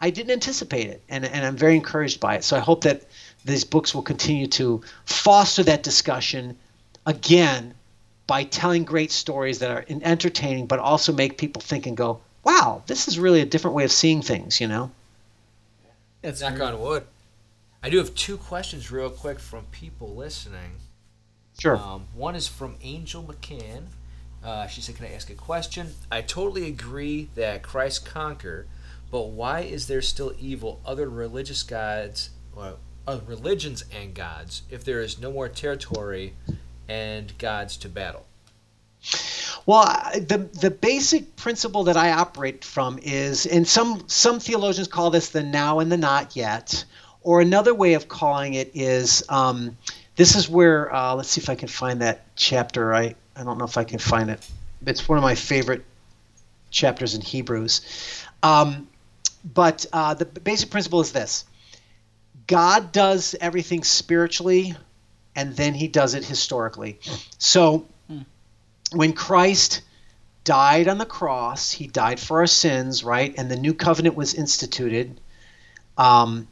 [0.00, 2.44] I, I didn't anticipate it, and and I'm very encouraged by it.
[2.44, 3.02] So I hope that
[3.44, 6.56] these books will continue to foster that discussion
[7.06, 7.74] again
[8.26, 12.82] by telling great stories that are entertaining, but also make people think and go, "Wow,
[12.86, 14.90] this is really a different way of seeing things." You know.
[16.22, 17.06] That's Knock on wood.
[17.82, 20.76] I do have two questions real quick from people listening.
[21.58, 21.78] Sure.
[21.78, 23.86] Um, one is from Angel McCann.
[24.44, 25.94] Uh, she said, "Can I ask a question?
[26.10, 28.68] I totally agree that Christ conquered,
[29.10, 32.76] but why is there still evil, other religious gods, or
[33.10, 36.34] other religions and gods, if there is no more territory
[36.88, 38.26] and gods to battle?"
[39.66, 45.10] Well, the the basic principle that I operate from is, and some some theologians call
[45.10, 46.84] this the now and the not yet,
[47.22, 49.76] or another way of calling it is, um,
[50.16, 52.94] this is where uh, let's see if I can find that chapter.
[52.94, 54.46] I I don't know if I can find it.
[54.86, 55.84] It's one of my favorite
[56.70, 57.80] chapters in Hebrews.
[58.42, 58.88] Um,
[59.54, 61.44] but uh, the basic principle is this:
[62.50, 64.74] God does everything spiritually,
[65.36, 66.98] and then He does it historically.
[67.38, 67.86] So
[68.90, 69.82] when Christ
[70.42, 73.32] died on the cross, he died for our sins, right?
[73.38, 75.20] And the new covenant was instituted.
[75.96, 76.48] Um,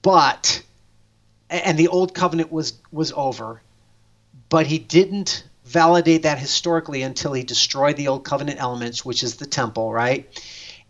[0.00, 0.62] but
[1.50, 3.60] and the old covenant was was over,
[4.48, 9.36] but he didn't validate that historically until he destroyed the old covenant elements, which is
[9.36, 10.26] the temple, right?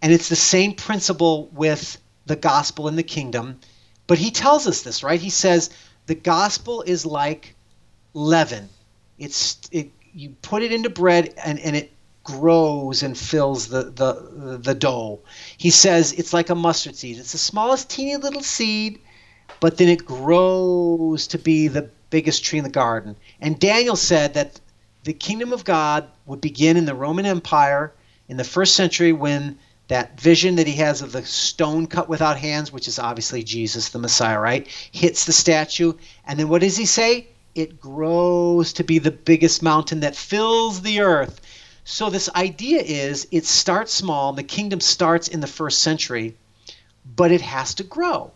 [0.00, 3.60] And it's the same principle with the gospel and the kingdom.
[4.06, 5.20] But he tells us this, right?
[5.20, 5.70] He says
[6.06, 7.54] the gospel is like
[8.12, 8.68] leaven.
[9.18, 14.58] It's it you put it into bread and, and it grows and fills the, the
[14.58, 15.20] the dough.
[15.58, 17.18] He says it's like a mustard seed.
[17.18, 19.00] It's the smallest teeny little seed,
[19.60, 23.16] but then it grows to be the biggest tree in the garden.
[23.40, 24.60] And Daniel said that
[25.04, 27.92] the kingdom of God would begin in the Roman Empire
[28.28, 29.58] in the first century when
[29.88, 33.90] that vision that he has of the stone cut without hands, which is obviously Jesus,
[33.90, 35.92] the Messiah, right, hits the statue.
[36.26, 37.28] And then what does he say?
[37.54, 41.40] It grows to be the biggest mountain that fills the earth.
[41.84, 46.34] So, this idea is it starts small, the kingdom starts in the first century,
[47.04, 48.32] but it has to grow.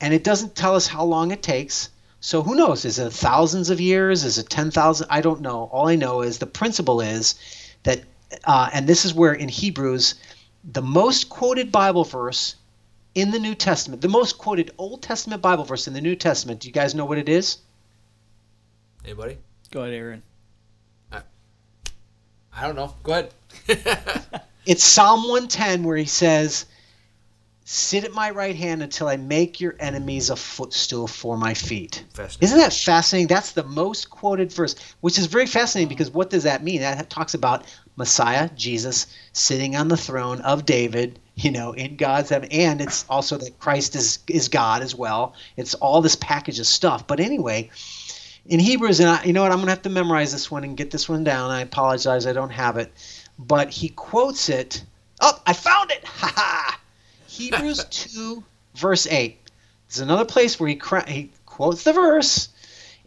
[0.00, 1.88] And it doesn't tell us how long it takes.
[2.20, 2.84] So, who knows?
[2.84, 4.24] Is it thousands of years?
[4.24, 5.06] Is it 10,000?
[5.10, 5.64] I don't know.
[5.72, 7.34] All I know is the principle is
[7.82, 8.02] that,
[8.44, 10.14] uh, and this is where in Hebrews,
[10.72, 12.56] the most quoted Bible verse
[13.14, 16.60] in the New Testament, the most quoted Old Testament Bible verse in the New Testament.
[16.60, 17.58] Do you guys know what it is?
[19.04, 19.38] Anybody?
[19.70, 20.22] Go ahead, Aaron.
[22.58, 22.94] I don't know.
[23.02, 23.32] Go ahead.
[24.66, 26.66] It's Psalm 110 where he says,
[27.68, 32.04] Sit at my right hand until I make your enemies a footstool for my feet.
[32.40, 33.26] Isn't that fascinating?
[33.26, 36.82] That's the most quoted verse, which is very fascinating because what does that mean?
[36.82, 37.64] That talks about
[37.96, 42.50] Messiah, Jesus, sitting on the throne of David, you know, in God's heaven.
[42.52, 45.34] And it's also that Christ is, is God as well.
[45.56, 47.08] It's all this package of stuff.
[47.08, 47.70] But anyway,
[48.46, 50.62] in Hebrews, and I, you know what, I'm going to have to memorize this one
[50.62, 51.50] and get this one down.
[51.50, 52.92] I apologize, I don't have it.
[53.40, 54.84] But he quotes it.
[55.20, 56.04] Oh, I found it!
[56.04, 56.80] Ha ha!
[57.36, 58.42] Hebrews 2,
[58.74, 59.38] verse 8.
[59.88, 62.48] There's another place where he, he quotes the verse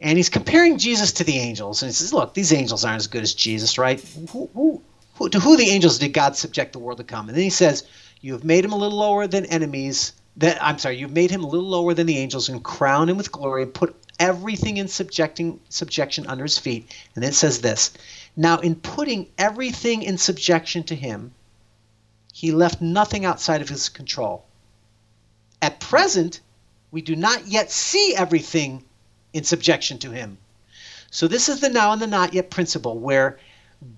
[0.01, 1.81] and he's comparing Jesus to the angels.
[1.81, 3.99] And he says, Look, these angels aren't as good as Jesus, right?
[4.31, 4.81] Who, who,
[5.15, 7.27] who, to who the angels did God subject the world to come?
[7.27, 7.83] And then he says,
[8.21, 10.13] You have made him a little lower than enemies.
[10.37, 13.17] That I'm sorry, you've made him a little lower than the angels and crowned him
[13.17, 16.95] with glory and put everything in subjecting subjection under his feet.
[17.15, 17.91] And then it says this
[18.37, 21.33] Now, in putting everything in subjection to him,
[22.39, 24.45] he left nothing outside of his control.
[25.61, 26.39] At present,
[26.89, 28.85] we do not yet see everything
[29.33, 30.37] in subjection to him.
[31.11, 33.39] So, this is the now and the not yet principle where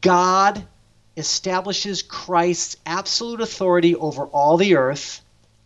[0.01, 0.65] God
[1.15, 5.21] establishes Christ's absolute authority over all the earth.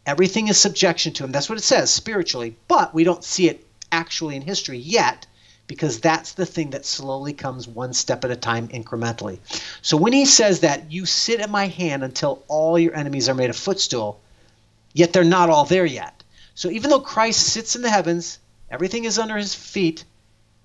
[0.05, 1.31] Everything is subjection to him.
[1.31, 5.27] That's what it says spiritually, but we don't see it actually in history yet
[5.67, 9.39] because that's the thing that slowly comes one step at a time incrementally.
[9.81, 13.33] So when he says that you sit at my hand until all your enemies are
[13.33, 14.19] made a footstool,
[14.93, 16.23] yet they're not all there yet.
[16.53, 18.39] So even though Christ sits in the heavens,
[18.69, 20.05] everything is under his feet,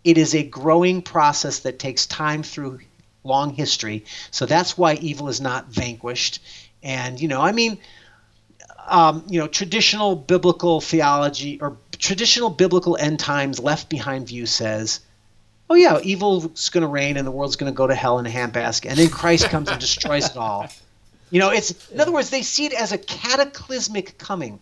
[0.04, 2.80] it is a growing process that takes time through
[3.24, 4.04] long history.
[4.30, 6.40] So that's why evil is not vanquished.
[6.82, 7.78] And, you know, I mean,
[8.90, 15.00] um, you know, traditional biblical theology or traditional biblical end times left behind view says,
[15.70, 18.26] oh, yeah, evil's going to reign and the world's going to go to hell in
[18.26, 18.90] a handbasket.
[18.90, 20.68] And then Christ comes and destroys it all.
[21.30, 24.58] You know, it's in other words, they see it as a cataclysmic coming.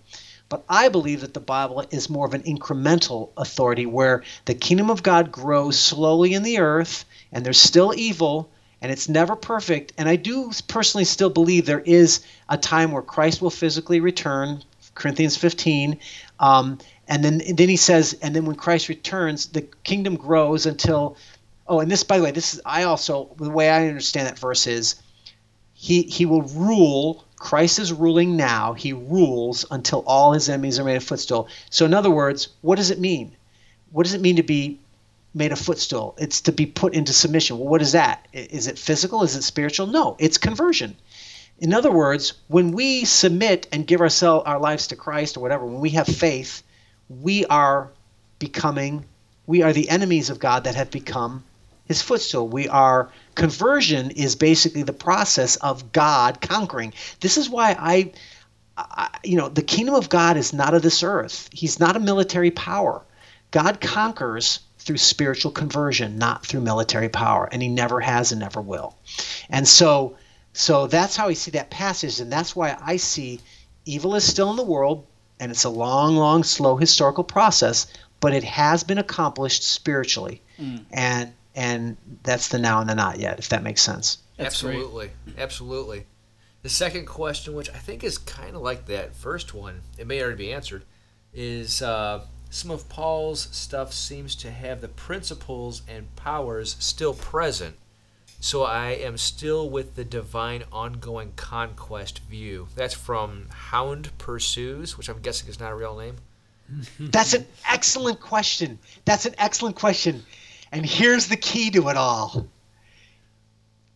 [0.51, 4.91] But I believe that the Bible is more of an incremental authority where the kingdom
[4.91, 8.51] of God grows slowly in the earth and there's still evil
[8.81, 9.93] and it's never perfect.
[9.99, 14.63] And I do personally still believe there is a time where Christ will physically return,
[14.95, 15.99] Corinthians 15.
[16.39, 20.67] Um, and then and then he says, and then when Christ returns, the kingdom grows
[20.67, 21.17] until.
[21.67, 24.39] Oh, and this, by the way, this is I also the way I understand that
[24.39, 24.95] verse is,
[25.75, 27.25] he he will rule.
[27.37, 28.73] Christ is ruling now.
[28.73, 31.49] He rules until all his enemies are made a footstool.
[31.71, 33.37] So, in other words, what does it mean?
[33.93, 34.81] What does it mean to be
[35.39, 36.15] made a footstool?
[36.19, 37.59] It's to be put into submission.
[37.59, 38.27] Well, what is that?
[38.33, 39.23] Is it physical?
[39.23, 39.87] Is it spiritual?
[39.87, 40.97] No, it's conversion.
[41.59, 45.65] In other words, when we submit and give ourselves our lives to Christ or whatever,
[45.65, 46.63] when we have faith,
[47.09, 47.91] we are
[48.39, 49.05] becoming
[49.49, 51.43] we are the enemies of God that have become
[51.87, 52.47] his footstool.
[52.47, 56.93] We are conversion is basically the process of God conquering.
[57.21, 58.13] This is why I,
[58.77, 61.49] I you know, the kingdom of God is not of this earth.
[61.51, 63.03] He's not a military power.
[63.51, 68.59] God conquers through spiritual conversion, not through military power, and he never has and never
[68.63, 68.97] will.
[69.51, 70.17] And so
[70.55, 73.39] so that's how I see that passage and that's why I see
[73.85, 75.07] evil is still in the world
[75.39, 77.87] and it's a long long slow historical process,
[78.21, 80.41] but it has been accomplished spiritually.
[80.59, 80.87] Mm.
[80.91, 84.17] And and that's the now and the not yet, if that makes sense.
[84.39, 84.77] That's great.
[84.77, 86.07] absolutely, absolutely.
[86.63, 90.23] The second question, which I think is kind of like that first one, it may
[90.23, 90.85] already be answered,
[91.35, 97.77] is uh, some of Paul's stuff seems to have the principles and powers still present.
[98.41, 102.69] So I am still with the divine ongoing conquest view.
[102.77, 106.17] That's from Hound Pursues, which I'm guessing is not a real name.
[107.01, 108.79] That's an excellent question.
[109.05, 110.25] That's an excellent question.
[110.71, 112.47] And here's the key to it all.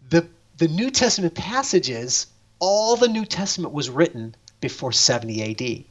[0.09, 0.27] The
[0.59, 2.27] the New Testament passages,
[2.59, 5.85] all the New Testament was written before 70 AD.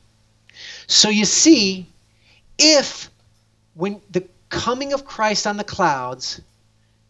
[0.87, 1.87] So you see,
[2.61, 3.09] if
[3.73, 6.41] when the coming of Christ on the clouds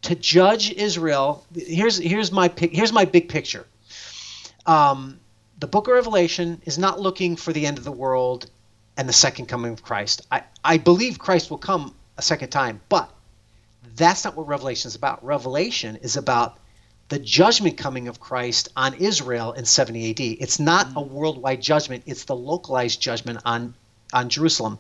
[0.04, 3.66] to judge Israel, here's here's my here's my big picture.
[4.66, 5.20] Um,
[5.60, 8.50] the book of Revelation is not looking for the end of the world
[8.98, 10.26] and the second coming of Christ.
[10.32, 13.10] I, I believe Christ will come a second time, but
[13.96, 15.24] that's not what Revelation is about.
[15.24, 16.58] Revelation is about
[17.10, 20.20] the judgment coming of Christ on Israel in 70 AD.
[20.20, 23.74] It's not a worldwide judgment, it's the localized judgment on
[24.14, 24.80] on Jerusalem.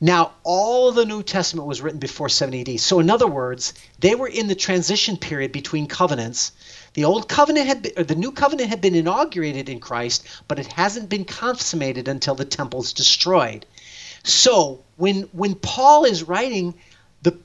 [0.00, 2.80] Now, all the New Testament was written before 70 AD.
[2.80, 6.52] So, in other words, they were in the transition period between covenants.
[6.92, 10.58] The old covenant had been, or the new covenant had been inaugurated in Christ, but
[10.58, 13.64] it hasn't been consummated until the temple's destroyed.
[14.22, 16.74] So, when when Paul is writing
[17.22, 17.38] the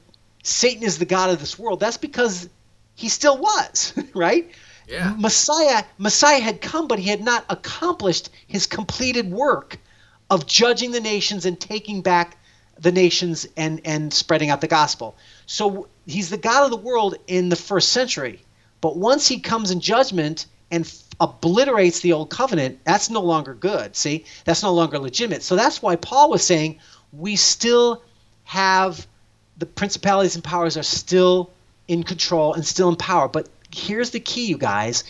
[0.44, 2.50] Satan is the god of this world, that's because
[2.96, 4.52] he still was, right?
[4.88, 5.16] Yeah.
[5.18, 9.78] Messiah Messiah had come, but he had not accomplished his completed work
[10.32, 12.38] of judging the nations and taking back
[12.80, 15.16] the nations and and spreading out the gospel.
[15.46, 18.42] So he's the God of the world in the first century,
[18.80, 23.54] but once he comes in judgment and f- obliterates the old covenant, that's no longer
[23.54, 23.96] good.
[23.96, 25.44] See, that's no longer legitimate.
[25.44, 26.80] So that's why Paul was saying
[27.12, 28.02] we still
[28.46, 29.06] have
[29.58, 31.52] the principalities and powers are still
[31.88, 33.28] in control and still in power.
[33.28, 35.04] But here's the key, you guys.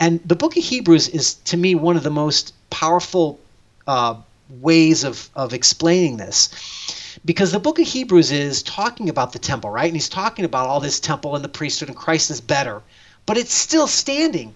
[0.00, 3.38] And the book of Hebrews is, to me, one of the most powerful
[3.86, 4.16] uh,
[4.60, 7.18] ways of, of explaining this.
[7.24, 9.86] Because the book of Hebrews is talking about the temple, right?
[9.86, 12.82] And he's talking about all this temple and the priesthood, and Christ is better.
[13.26, 14.54] But it's still standing.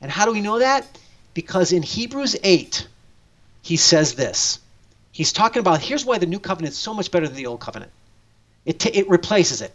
[0.00, 0.86] And how do we know that?
[1.32, 2.86] Because in Hebrews 8,
[3.62, 4.60] he says this.
[5.10, 7.60] He's talking about here's why the new covenant is so much better than the old
[7.60, 7.92] covenant.
[8.66, 9.72] It, t- it replaces it.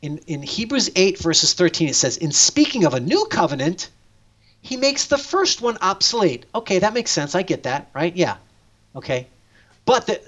[0.00, 3.90] In, in Hebrews 8, verses 13, it says, In speaking of a new covenant,
[4.62, 6.46] he makes the first one obsolete.
[6.54, 7.34] Okay, that makes sense.
[7.34, 8.14] I get that, right?
[8.14, 8.36] Yeah.
[8.96, 9.26] Okay.
[9.84, 10.20] But the,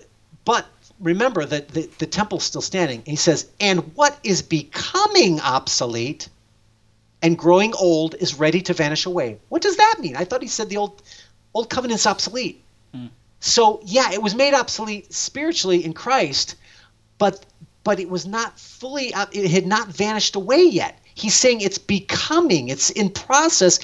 [0.44, 0.66] but
[1.00, 3.02] remember that the, the temple's still standing.
[3.04, 6.28] He says, And what is becoming obsolete
[7.22, 9.38] and growing old is ready to vanish away.
[9.48, 10.16] What does that mean?
[10.16, 11.02] I thought he said the old
[11.54, 12.62] old covenant's obsolete.
[12.94, 13.06] Hmm.
[13.40, 16.56] So yeah, it was made obsolete spiritually in Christ,
[17.18, 17.44] but
[17.84, 20.98] but it was not fully uh, it had not vanished away yet.
[21.14, 23.78] He's saying it's becoming, it's in process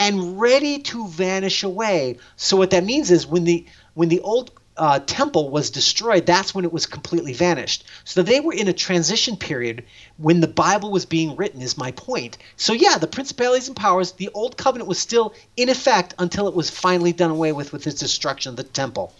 [0.00, 2.18] and ready to vanish away.
[2.36, 3.64] So what that means is when the
[3.94, 7.84] when the old uh, temple was destroyed, that's when it was completely vanished.
[8.04, 9.84] So they were in a transition period
[10.16, 12.38] when the Bible was being written, is my point.
[12.56, 16.54] So, yeah, the principalities and powers, the old covenant was still in effect until it
[16.54, 19.12] was finally done away with with its destruction of the temple.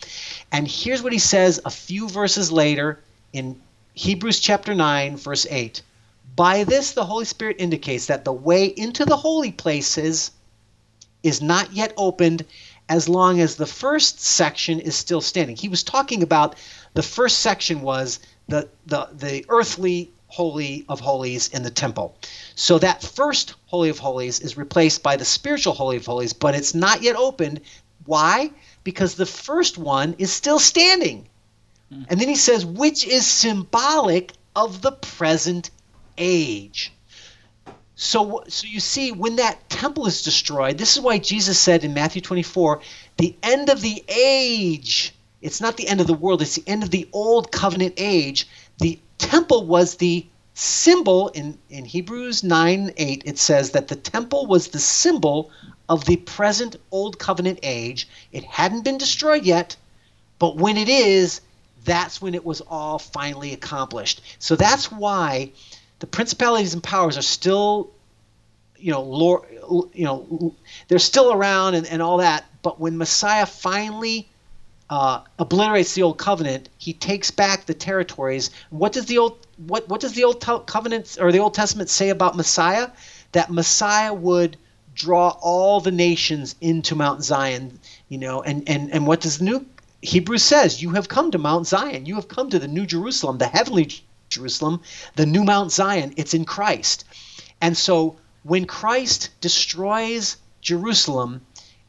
[0.50, 3.00] And here's what he says a few verses later
[3.34, 3.60] in
[3.92, 5.82] Hebrews chapter 9, verse 8.
[6.36, 10.30] By this, the Holy Spirit indicates that the way into the holy places
[11.22, 12.46] is not yet opened
[12.90, 15.56] as long as the first section is still standing.
[15.56, 16.56] He was talking about
[16.92, 18.18] the first section was
[18.48, 22.16] the the the earthly holy of holies in the temple.
[22.56, 26.56] So that first holy of holies is replaced by the spiritual holy of holies, but
[26.56, 27.60] it's not yet opened.
[28.06, 28.50] Why?
[28.82, 31.28] Because the first one is still standing.
[31.92, 32.02] Hmm.
[32.08, 35.70] And then he says which is symbolic of the present
[36.18, 36.92] age.
[38.02, 41.92] So, so you see, when that temple is destroyed, this is why Jesus said in
[41.92, 42.80] Matthew 24,
[43.18, 45.14] the end of the age.
[45.42, 48.48] It's not the end of the world, it's the end of the old covenant age.
[48.78, 50.24] The temple was the
[50.54, 55.50] symbol in, in Hebrews 9 8, it says that the temple was the symbol
[55.86, 58.08] of the present old covenant age.
[58.32, 59.76] It hadn't been destroyed yet,
[60.38, 61.42] but when it is,
[61.84, 64.22] that's when it was all finally accomplished.
[64.38, 65.52] So that's why
[66.00, 67.90] the principalities and powers are still
[68.76, 69.44] you know
[69.94, 70.54] you know
[70.88, 74.28] they're still around and, and all that but when messiah finally
[74.90, 78.50] uh, obliterates the old covenant he takes back the territories.
[78.70, 82.08] What does the old what what does the old covenant or the old testament say
[82.08, 82.88] about messiah?
[83.30, 84.56] That messiah would
[84.92, 87.78] draw all the nations into mount zion
[88.08, 89.64] you know and and and what does the new
[90.02, 92.04] hebrews says you have come to mount zion.
[92.04, 93.90] You have come to the new jerusalem the heavenly
[94.30, 94.80] Jerusalem,
[95.16, 97.04] the new Mount Zion, it's in Christ.
[97.60, 101.42] And so when Christ destroys Jerusalem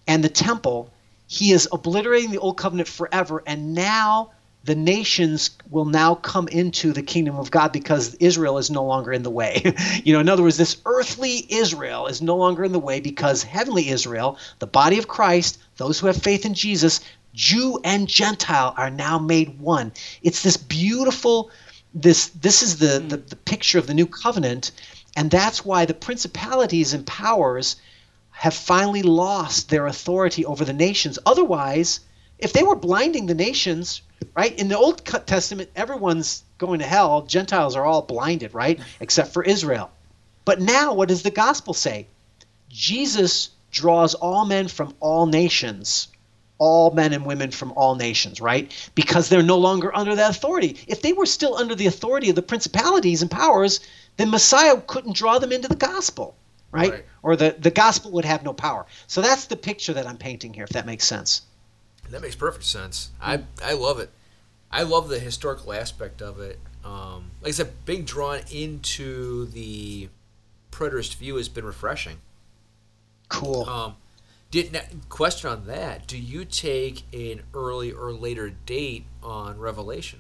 [0.08, 0.92] and the temple,
[1.28, 3.42] he is obliterating the old covenant forever.
[3.46, 4.32] And now
[4.64, 9.14] the nations will now come into the kingdom of God because Israel is no longer
[9.14, 9.74] in the way.
[10.04, 13.44] you know, in other words, this earthly Israel is no longer in the way because
[13.44, 17.00] heavenly Israel, the body of Christ, those who have faith in Jesus,
[17.34, 19.94] Jew and Gentile are now made one.
[20.22, 21.50] It's this beautiful
[21.94, 23.08] this this is the, hmm.
[23.10, 24.72] the, the picture of the new covenant
[25.16, 27.76] and that's why the principalities and powers
[28.32, 31.20] have finally lost their authority over the nations.
[31.26, 32.00] Otherwise
[32.40, 34.02] if they were blinding the nations
[34.36, 37.24] right in the old testament everyone's going to hell.
[37.24, 39.92] Gentiles are all blinded right except for israel.
[40.46, 42.08] But now what does the gospel say?
[42.70, 46.08] Jesus draws all men from all nations
[46.62, 48.72] all men and women from all nations, right?
[48.94, 50.78] Because they're no longer under that authority.
[50.88, 53.80] If they were still under the authority of the principalities and powers,
[54.18, 56.36] then Messiah couldn't draw them into the gospel,
[56.72, 56.92] right?
[56.92, 57.06] right?
[57.24, 58.86] Or the, the gospel would have no power.
[59.08, 61.42] So that's the picture that I'm painting here, if that makes sense.
[62.12, 63.10] That makes perfect sense.
[63.20, 64.12] I, I love it.
[64.70, 66.60] I love the historical aspect of it.
[66.86, 70.10] Um, like I said, being drawn into the
[70.72, 72.18] preterist view has been refreshing.
[73.30, 73.68] Cool.
[73.68, 73.96] Um,
[74.52, 74.80] did na-
[75.10, 76.08] question on that?
[76.08, 80.20] Do you take an early or later date on Revelation?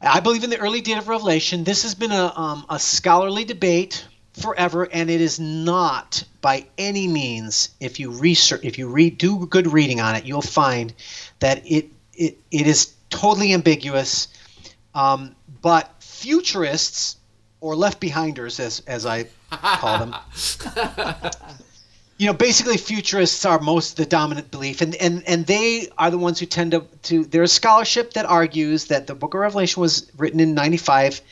[0.00, 1.64] I believe in the early date of Revelation.
[1.64, 4.06] This has been a, um, a scholarly debate
[4.40, 7.70] forever, and it is not by any means.
[7.80, 10.92] If you research, if you read, do good reading on it, you'll find
[11.40, 14.28] that it it, it is totally ambiguous.
[14.94, 17.16] Um, but futurists
[17.60, 20.14] or left behinders, as as I call them,
[22.20, 26.18] you know, basically futurists are most the dominant belief, and and and they are the
[26.18, 27.24] ones who tend to to.
[27.24, 31.22] There's scholarship that argues that the Book of Revelation was written in 95,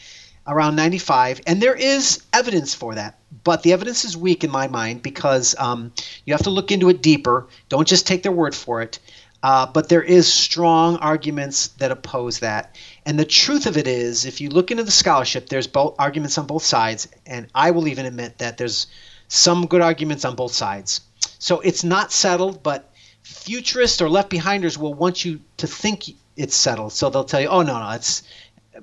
[0.47, 3.18] around 95, and there is evidence for that.
[3.45, 5.93] But the evidence is weak in my mind because um,
[6.24, 7.47] you have to look into it deeper.
[7.68, 8.99] Don't just take their word for it.
[9.43, 12.76] Uh, but there is strong arguments that oppose that.
[13.05, 16.39] And the truth of it is, if you look into the scholarship, there's both arguments
[16.39, 18.86] on both sides, and I will even admit that there's
[19.29, 21.03] some good arguments on both sides.
[21.39, 22.91] So it's not settled, but
[23.22, 26.05] futurists or left behinders will want you to think
[26.37, 26.93] it's settled.
[26.93, 28.22] So they'll tell you, "Oh no, no, it's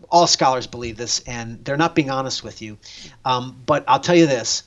[0.09, 2.77] all scholars believe this," and they're not being honest with you.
[3.23, 4.63] Um, but I'll tell you this: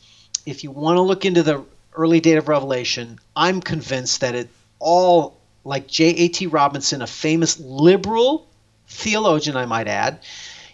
[0.47, 1.65] if you want to look into the
[1.95, 4.49] early date of Revelation, I'm convinced that it
[4.79, 6.47] all, like J.A.T.
[6.47, 8.47] Robinson, a famous liberal
[8.89, 10.21] theologian, I might add,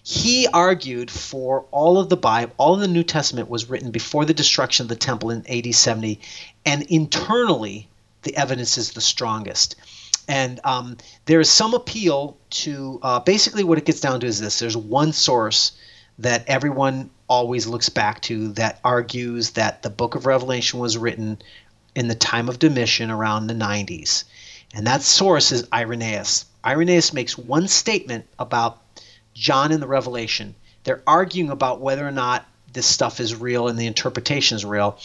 [0.07, 4.27] he argued for all of the Bible, all of the New Testament was written before
[4.27, 6.21] the destruction of the temple in AD 70,
[6.67, 7.89] and internally
[8.23, 9.77] the evidence is the strongest.
[10.29, 14.41] And um, there is some appeal to uh, basically what it gets down to is
[14.41, 15.73] this: there's one source
[16.19, 21.39] that everyone always looks back to that argues that the Book of Revelation was written
[21.95, 24.25] in the time of Domitian around the 90s,
[24.75, 26.45] and that source is Irenaeus.
[26.63, 28.83] Irenaeus makes one statement about
[29.35, 30.55] John in the Revelation.
[30.85, 34.99] They're arguing about whether or not this stuff is real and the interpretation is real.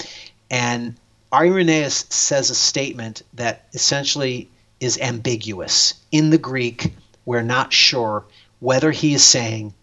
[0.50, 0.96] And
[1.34, 4.50] Irenaeus says a statement that essentially
[4.80, 5.94] is ambiguous.
[6.12, 6.94] In the Greek,
[7.26, 8.26] we're not sure
[8.60, 9.74] whether he is saying,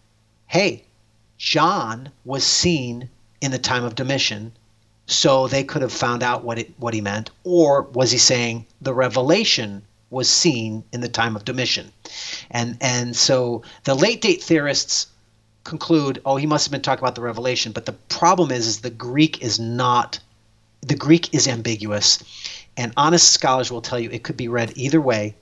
[0.47, 0.83] hey,
[1.37, 3.09] John was seen
[3.41, 4.51] in the time of Domitian,
[5.05, 8.65] so they could have found out what it what he meant, or was he saying
[8.81, 11.91] the revelation was seen in the time of Domitian?
[12.51, 15.07] And and so the late date theorists
[15.63, 17.71] conclude, oh, he must have been talking about the revelation.
[17.73, 20.19] But the problem is, is the Greek is not.
[20.81, 22.19] The Greek is ambiguous,
[22.77, 25.35] and honest scholars will tell you it could be read either way.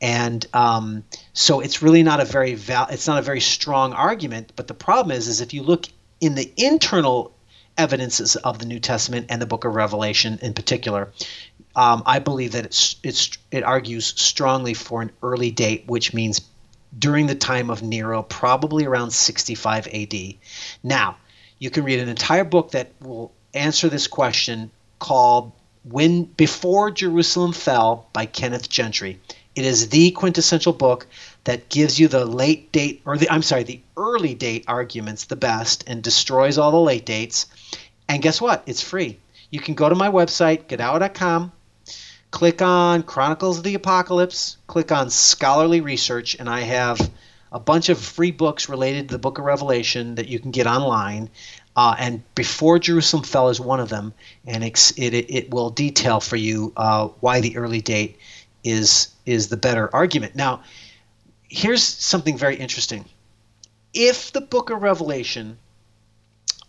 [0.00, 4.52] And um, so it's really not a very val- it's not a very strong argument.
[4.56, 5.86] But the problem is, is if you look
[6.20, 7.32] in the internal
[7.78, 11.12] evidences of the New Testament and the Book of Revelation in particular,
[11.74, 16.40] um, I believe that it's, it's, it argues strongly for an early date, which means
[16.98, 20.14] during the time of Nero, probably around 65 AD.
[20.82, 21.16] Now,
[21.58, 25.52] you can read an entire book that will answer this question called
[25.84, 29.20] "When Before Jerusalem Fell" by Kenneth Gentry.
[29.54, 31.06] It is the quintessential book
[31.44, 35.36] that gives you the late date, or the I'm sorry, the early date arguments the
[35.36, 37.46] best, and destroys all the late dates.
[38.08, 38.62] And guess what?
[38.66, 39.18] It's free.
[39.50, 41.52] You can go to my website, godawa.com,
[42.32, 46.98] click on Chronicles of the Apocalypse, click on Scholarly Research, and I have
[47.52, 50.66] a bunch of free books related to the Book of Revelation that you can get
[50.66, 51.28] online.
[51.76, 54.14] Uh, and Before Jerusalem Fell is one of them,
[54.46, 58.18] and it, it, it will detail for you uh, why the early date
[58.64, 60.34] is is the better argument.
[60.34, 60.62] Now,
[61.48, 63.04] here's something very interesting.
[63.92, 65.58] If the Book of Revelation,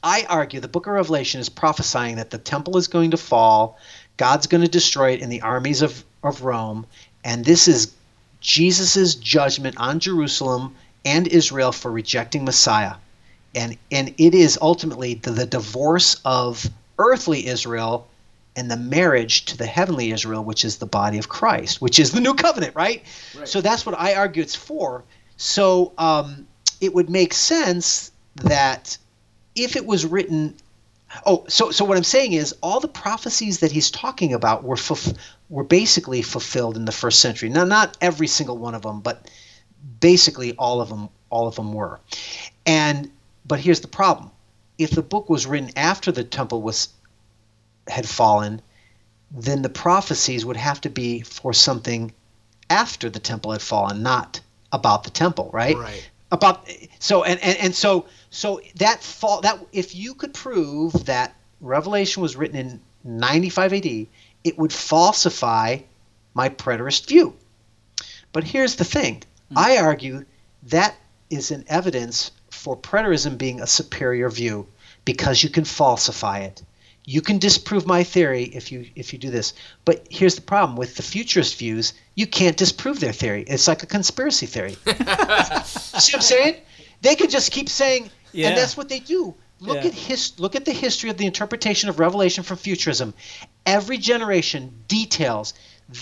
[0.03, 3.77] I argue the Book of Revelation is prophesying that the temple is going to fall,
[4.17, 6.85] God's going to destroy it in the armies of, of Rome,
[7.23, 7.93] and this is
[8.39, 12.95] Jesus' judgment on Jerusalem and Israel for rejecting Messiah.
[13.55, 18.07] And, and it is ultimately the, the divorce of earthly Israel
[18.55, 22.11] and the marriage to the heavenly Israel, which is the body of Christ, which is
[22.11, 23.03] the new covenant, right?
[23.37, 23.47] right.
[23.47, 25.03] So that's what I argue it's for.
[25.37, 26.47] So um,
[26.81, 28.97] it would make sense that
[29.55, 30.55] if it was written,
[31.25, 34.77] oh, so so what I'm saying is all the prophecies that he's talking about were
[35.49, 37.49] were basically fulfilled in the first century.
[37.49, 39.29] Now, not every single one of them, but
[39.99, 41.99] basically all of them, all of them were.
[42.65, 43.11] And
[43.45, 44.31] but here's the problem:
[44.77, 46.89] if the book was written after the temple was
[47.87, 48.61] had fallen,
[49.31, 52.13] then the prophecies would have to be for something
[52.69, 54.39] after the temple had fallen, not
[54.71, 55.75] about the temple, right?
[55.77, 56.09] Right.
[56.33, 56.67] About
[56.97, 62.23] so and, and, and so so that fall that if you could prove that Revelation
[62.23, 63.85] was written in 95 AD,
[64.43, 65.77] it would falsify
[66.33, 67.35] my preterist view.
[68.31, 69.21] But here's the thing.
[69.49, 69.57] Hmm.
[69.59, 70.25] I argue
[70.63, 70.95] that
[71.29, 74.67] is an evidence for preterism being a superior view
[75.05, 76.63] because you can falsify it.
[77.05, 79.53] You can disprove my theory if you if you do this.
[79.85, 83.43] But here's the problem with the futurist views, you can't disprove their theory.
[83.47, 84.71] It's like a conspiracy theory.
[85.65, 86.55] See what I'm saying?
[87.01, 88.49] They could just keep saying Yeah.
[88.49, 89.35] and that's what they do.
[89.59, 89.87] Look Yeah.
[89.89, 93.13] at his look at the history of the interpretation of Revelation from futurism.
[93.65, 95.53] Every generation details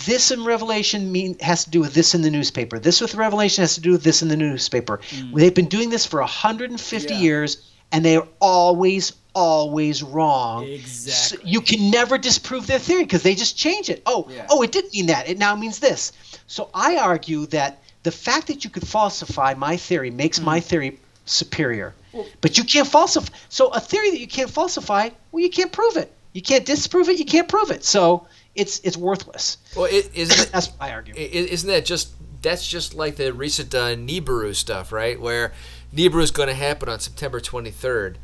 [0.05, 2.77] this in Revelation mean has to do with this in the newspaper.
[2.79, 4.99] This with Revelation has to do with this in the newspaper.
[5.09, 5.35] Hmm.
[5.35, 7.19] They've been doing this for 150 Yeah.
[7.19, 7.57] years,
[7.91, 10.65] and they're always, always wrong.
[10.65, 11.37] Exactly.
[11.39, 14.01] So you can never disprove their theory because they just change it.
[14.05, 14.45] Oh, Yeah.
[14.49, 15.29] oh, it didn't mean that.
[15.29, 16.11] It now means this.
[16.47, 20.99] So I argue that the fact that you could falsify my theory makes my theory
[21.25, 21.93] superior.
[22.41, 23.33] but you can't falsify.
[23.49, 26.11] So a theory that you can't falsify, well, you can't prove it.
[26.33, 27.17] You can't disprove it.
[27.19, 27.83] You can't prove it.
[27.85, 29.57] So it's it's worthless.
[29.77, 31.13] Well, it, isn't it, That's I argue.
[31.15, 32.09] isn't that just
[32.41, 35.19] that's just like the recent uh, Nibiru stuff, right?
[35.21, 35.53] Where
[35.95, 38.15] Nibiru is going to happen on September 23rd.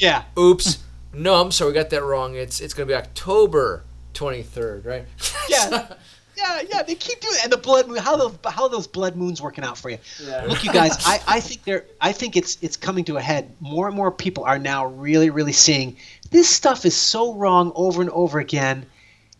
[0.00, 0.24] Yeah.
[0.38, 0.78] Oops.
[1.12, 2.34] no, I'm sorry, we got that wrong.
[2.34, 3.84] It's it's going to be October
[4.14, 5.04] 23rd, right?
[5.48, 5.88] Yeah.
[6.36, 7.44] Yeah, yeah, they keep doing it.
[7.44, 9.98] And the blood moon, how those how those blood moons working out for you?
[10.22, 10.44] Yeah.
[10.46, 13.50] Look, you guys, I, I think they're I think it's it's coming to a head.
[13.58, 15.96] More and more people are now really, really seeing
[16.30, 18.86] this stuff is so wrong over and over again.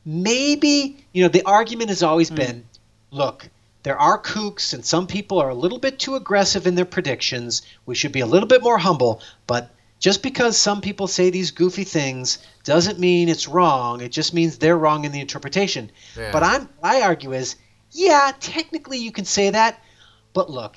[0.04, 2.36] Maybe you know the argument has always hmm.
[2.36, 2.64] been,
[3.12, 3.48] look,
[3.84, 7.62] there are kooks and some people are a little bit too aggressive in their predictions.
[7.86, 11.51] We should be a little bit more humble, but just because some people say these
[11.51, 14.01] goofy things doesn't mean it's wrong.
[14.01, 15.90] It just means they're wrong in the interpretation.
[16.16, 16.30] Yeah.
[16.32, 17.57] But I'm I argue is,
[17.90, 19.82] yeah, technically you can say that,
[20.32, 20.76] but look,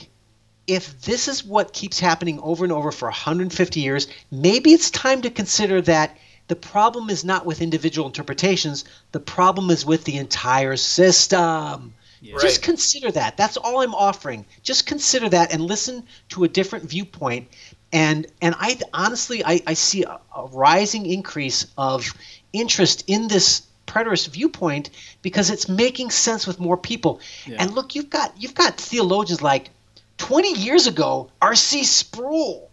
[0.68, 5.22] if this is what keeps happening over and over for 150 years, maybe it's time
[5.24, 6.18] to consider that
[6.48, 11.94] the problem is not with individual interpretations, the problem is with the entire system.
[12.24, 12.62] Just Right.
[12.62, 13.36] consider that.
[13.36, 14.46] That's all I'm offering.
[14.62, 17.48] Just consider that and listen to a different viewpoint.
[17.94, 22.14] And and I honestly I, I see a, a rising increase of
[22.54, 24.90] interest in this preterist viewpoint
[25.22, 27.20] because it's making sense with more people.
[27.60, 29.70] And look, you've got you've got theologians like
[30.18, 31.84] 20 years ago, R.C.
[31.84, 32.70] Sproul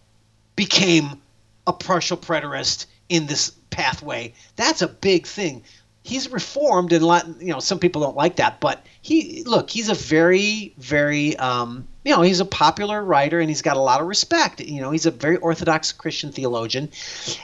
[0.55, 1.19] became
[1.65, 4.33] a partial preterist in this pathway.
[4.55, 5.63] That's a big thing.
[6.03, 9.69] He's reformed, and a lot, you know, some people don't like that, but he look,
[9.69, 13.79] he's a very, very, um, you know, he's a popular writer, and he's got a
[13.79, 14.61] lot of respect.
[14.61, 16.89] You know, he's a very orthodox Christian theologian.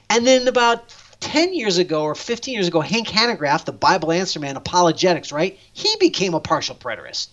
[0.09, 4.39] And then about 10 years ago or 15 years ago, Hank Hanegraaff, the Bible answer
[4.39, 5.59] man, apologetics, right?
[5.71, 7.27] He became a partial preterist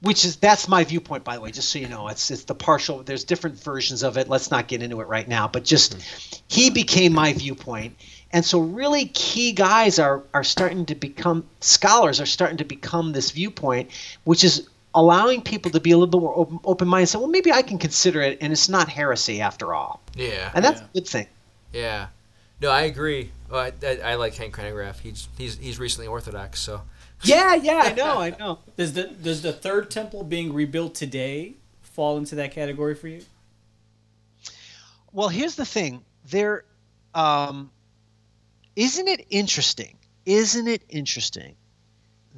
[0.00, 2.54] which is that's my viewpoint by the way just so you know it's it's the
[2.54, 5.96] partial there's different versions of it let's not get into it right now but just
[6.46, 7.96] he became my viewpoint
[8.30, 13.12] and so really key guys are are starting to become scholars are starting to become
[13.12, 13.90] this viewpoint
[14.24, 17.26] which is allowing people to be a little bit more open, open-minded and say well
[17.28, 20.50] maybe i can consider it and it's not heresy after all Yeah.
[20.54, 20.86] and that's Yeah.
[20.86, 21.26] a good thing
[21.72, 22.06] Yeah.
[22.60, 23.30] No, I agree.
[23.50, 25.00] Well, I, I, I like Hank Hanegraaff.
[25.00, 26.82] He's he's he's recently Orthodox, so
[27.24, 31.54] yeah yeah i know i know Does the does the third temple being rebuilt today
[31.82, 33.22] fall into that category for you?
[35.12, 36.02] Well, here's the thing.
[36.30, 36.64] There,
[37.14, 37.70] um,
[38.76, 39.96] isn't it interesting?
[40.26, 41.54] Isn't it interesting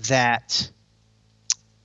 [0.08, 0.70] that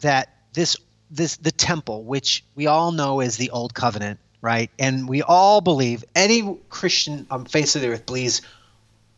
[0.01, 0.77] that this
[1.09, 4.69] this the temple, which we all know is the old covenant, right?
[4.79, 8.41] And we all believe any Christian on face of the earth believes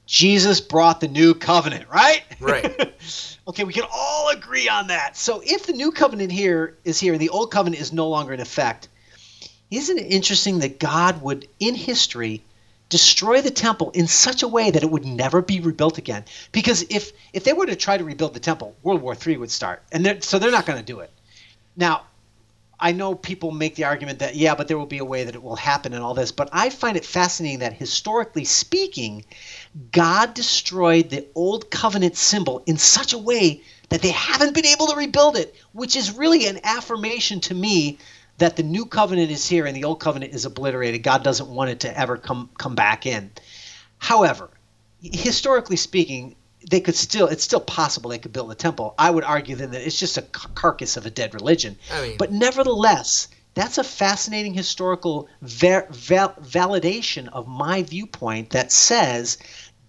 [0.06, 2.24] Jesus brought the new covenant, right?
[2.40, 2.94] Right.
[3.48, 5.16] okay, we can all agree on that.
[5.16, 8.34] So if the new covenant here is here and the old covenant is no longer
[8.34, 8.90] in effect,
[9.72, 12.44] isn't it interesting that God would, in history,
[12.90, 16.26] destroy the temple in such a way that it would never be rebuilt again?
[16.52, 19.52] Because if if they were to try to rebuild the temple, World War III would
[19.52, 21.12] start, and they're, so they're not going to do it.
[21.76, 22.04] Now,
[22.80, 25.36] I know people make the argument that yeah, but there will be a way that
[25.36, 29.24] it will happen and all this, but I find it fascinating that historically speaking,
[29.92, 34.88] God destroyed the old covenant symbol in such a way that they haven't been able
[34.88, 38.00] to rebuild it, which is really an affirmation to me
[38.40, 41.04] that the new covenant is here and the old covenant is obliterated.
[41.04, 43.32] God doesn't want it to ever come come back in.
[43.98, 44.50] However,
[45.02, 46.36] historically speaking,
[46.70, 48.96] they could still it's still possible they could build a temple.
[48.98, 51.78] I would argue then that it's just a carcass of a dead religion.
[51.92, 58.72] I mean- but nevertheless, that's a fascinating historical ver- val- validation of my viewpoint that
[58.72, 59.38] says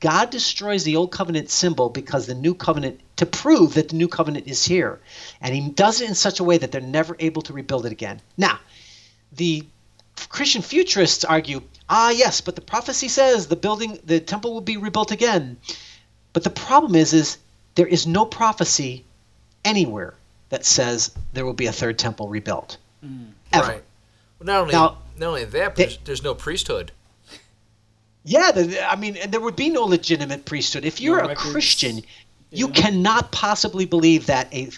[0.01, 4.09] God destroys the old covenant symbol because the new covenant to prove that the new
[4.09, 5.01] covenant is here.
[5.41, 7.93] And he does it in such a way that they're never able to rebuild it
[7.93, 8.21] again.
[8.37, 8.59] Now,
[9.33, 9.65] the
[10.29, 14.77] Christian futurists argue, ah, yes, but the prophecy says the building, the temple will be
[14.77, 15.57] rebuilt again.
[16.35, 17.39] But the problem is, is
[17.77, 19.05] there is no prophecy
[19.65, 20.15] anywhere
[20.51, 22.77] that says there will be a third temple rebuilt.
[23.05, 23.31] Mm.
[23.53, 23.67] Ever.
[23.69, 23.83] Right.
[24.39, 26.91] Well, not only Now- not only that, but They- there's, there's no priesthood.
[28.25, 30.85] Yeah, the, I mean, and there would be no legitimate priesthood.
[30.85, 31.53] If you're No a records.
[31.53, 32.03] Christian,
[32.51, 32.73] you Yeah.
[32.75, 34.71] cannot possibly believe that a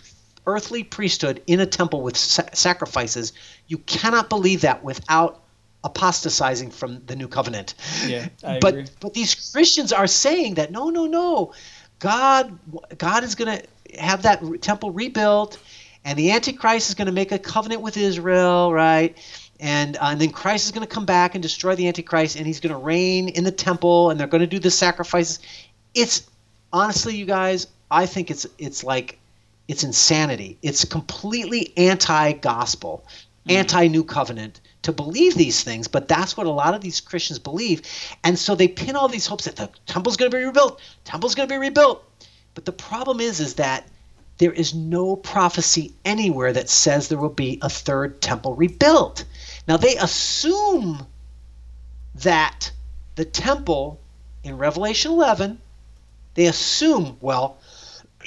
[0.46, 3.32] earthly priesthood in a temple with sa- sacrifices,
[3.68, 5.40] you cannot believe that without
[5.85, 7.74] apostatizing from the new covenant.
[8.07, 8.87] Yeah, I but agree.
[9.01, 11.53] but these Christians are saying that no, no, no.
[11.99, 12.59] God
[12.99, 15.59] God is going to have that temple rebuilt
[16.07, 19.18] and the antichrist is going to make a covenant with Israel, right?
[19.59, 22.47] And, uh, and then Christ is going to come back and destroy the Antichrist, and
[22.47, 25.41] he's going to reign in the temple, and they're going to do the sacrifices.
[25.95, 26.29] It's
[26.72, 29.18] honestly, you guys, I think it's it's like
[29.66, 30.59] it's insanity.
[30.62, 33.05] It's completely anti-gospel,
[33.49, 35.89] anti-new covenant to believe these things.
[35.89, 37.82] But that's what a lot of these Christians believe,
[38.24, 40.80] and so they pin all these hopes that the temple's going to be rebuilt.
[41.05, 42.05] Temple's going to be rebuilt.
[42.55, 43.87] But the problem is, is that
[44.39, 49.24] there is no prophecy anywhere that says there will be a third temple rebuilt.
[49.66, 51.07] Now they assume
[52.16, 52.70] that
[53.16, 54.01] the temple
[54.45, 55.59] in Revelation 11,
[56.34, 57.59] they assume, well,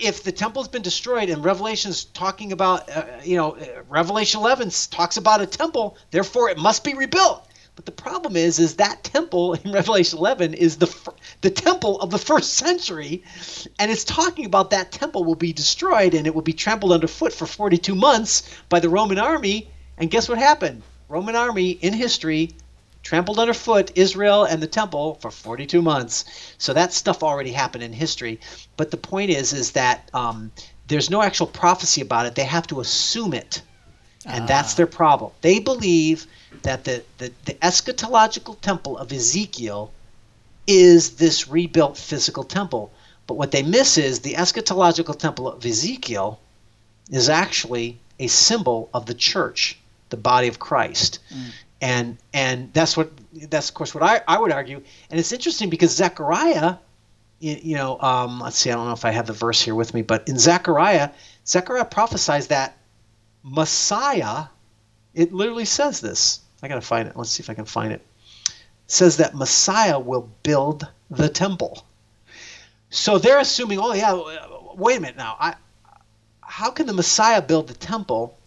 [0.02, 3.58] if the temple's been destroyed and Revelation's talking about, uh, you know,
[3.89, 7.45] Revelation 11 talks about a temple, therefore it must be rebuilt.
[7.76, 12.12] But the problem is, is that temple in Revelation 11 is the the temple of
[12.12, 13.24] the first century,
[13.80, 17.32] and it's talking about that temple will be destroyed and it will be trampled underfoot
[17.32, 19.70] for 42 months by the Roman army.
[19.97, 20.82] And guess what happened?
[21.08, 22.52] Roman army in history
[23.04, 26.26] trampled underfoot Israel and the temple for 42 months.
[26.58, 28.39] So that stuff already happened in history.
[28.78, 30.52] But the point is, is that um,
[30.88, 32.36] there's no actual prophecy about it.
[32.36, 33.62] They have to assume it,
[34.26, 35.32] and that's their problem.
[35.41, 36.28] They believe
[36.64, 39.91] that the, the, the eschatological temple of Ezekiel
[40.68, 42.91] is this rebuilt physical temple.
[43.28, 46.39] But what they miss is the eschatological temple of Ezekiel
[47.12, 49.80] is actually a symbol of the church,
[50.10, 51.20] the body of Christ.
[51.82, 54.82] And and that's what that's of course what I, I would argue.
[55.09, 56.75] And it's interesting because Zechariah,
[57.39, 59.75] you, you know, um, let's see, I don't know if I have the verse here
[59.75, 61.11] with me, but in Zechariah,
[61.47, 62.77] Zechariah prophesies that
[63.43, 64.45] Messiah,
[65.13, 66.41] it literally says this.
[66.61, 67.15] I gotta find it.
[67.15, 68.01] Let's see if I can find it.
[68.47, 68.53] It
[68.88, 71.86] says that Messiah will build the temple.
[72.89, 74.19] So they're assuming, oh yeah,
[74.75, 75.38] wait a minute now.
[75.39, 75.55] I,
[76.41, 78.38] how can the Messiah build the temple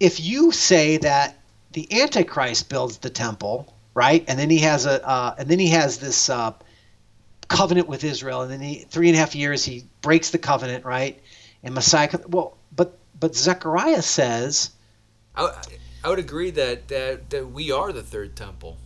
[0.00, 1.38] if you say that
[1.72, 4.24] the Antichrist builds the temple, right?
[4.28, 6.52] And then he has a, uh, and then he has this uh,
[7.48, 10.84] covenant with Israel, and then he three and a half years he breaks the covenant,
[10.84, 11.20] right?
[11.62, 14.70] And Messiah, well, but but Zechariah says,
[15.36, 15.62] I,
[16.02, 18.76] I would agree that, that that we are the third temple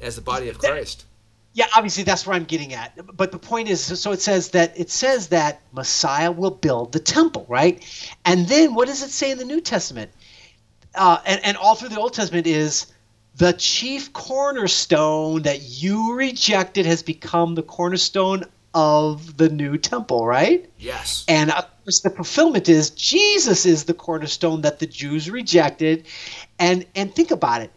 [0.00, 1.06] as the body of Christ.
[1.54, 2.98] Yeah, obviously that's where I'm getting at.
[3.14, 6.98] But the point is, so it says that it says that Messiah will build the
[6.98, 7.82] temple, right?
[8.24, 10.10] And then what does it say in the New Testament?
[10.94, 12.86] Uh, and and all through the Old Testament is
[13.36, 20.70] the chief cornerstone that you rejected has become the cornerstone of the new temple, right?
[20.78, 21.24] Yes.
[21.28, 26.06] And of course, the fulfillment is Jesus is the cornerstone that the Jews rejected.
[26.58, 27.70] And and think about it.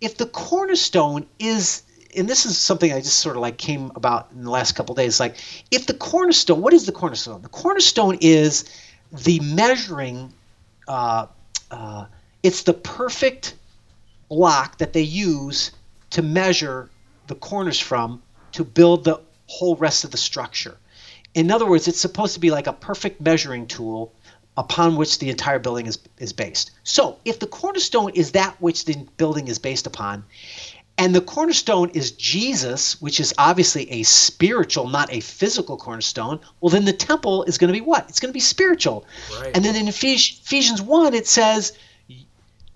[0.00, 1.82] If the cornerstone is
[2.16, 4.94] and this is something I just sort of like came about in the last couple
[4.94, 5.20] of days.
[5.20, 5.36] Like,
[5.70, 7.42] if the cornerstone, what is the cornerstone?
[7.42, 8.64] The cornerstone is
[9.12, 10.32] the measuring.
[10.88, 11.26] Uh,
[11.70, 12.06] uh,
[12.42, 13.54] it's the perfect
[14.28, 15.72] block that they use
[16.10, 16.90] to measure
[17.26, 18.22] the corners from
[18.52, 20.76] to build the whole rest of the structure.
[21.34, 24.12] In other words, it's supposed to be like a perfect measuring tool
[24.56, 26.72] upon which the entire building is, is based.
[26.82, 30.24] So, if the cornerstone is that which the building is based upon,
[30.98, 36.70] and the cornerstone is Jesus, which is obviously a spiritual, not a physical cornerstone, well,
[36.70, 38.08] then the temple is going to be what?
[38.08, 39.06] It's going to be spiritual.
[39.40, 39.52] Right.
[39.54, 41.72] And then in Ephes- Ephesians 1, it says,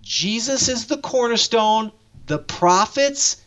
[0.05, 1.91] Jesus is the cornerstone,
[2.27, 3.39] the prophets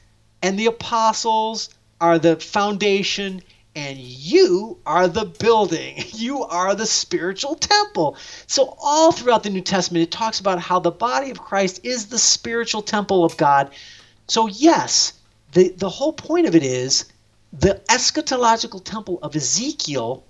[0.41, 1.69] and the apostles
[2.01, 3.43] are the foundation,
[3.75, 6.03] and you are the building.
[6.17, 8.17] You are the spiritual temple.
[8.47, 12.07] So, all throughout the New Testament, it talks about how the body of Christ is
[12.07, 13.69] the spiritual temple of God.
[14.27, 15.13] So, yes,
[15.51, 17.05] the, the whole point of it is
[17.53, 20.23] the eschatological temple of Ezekiel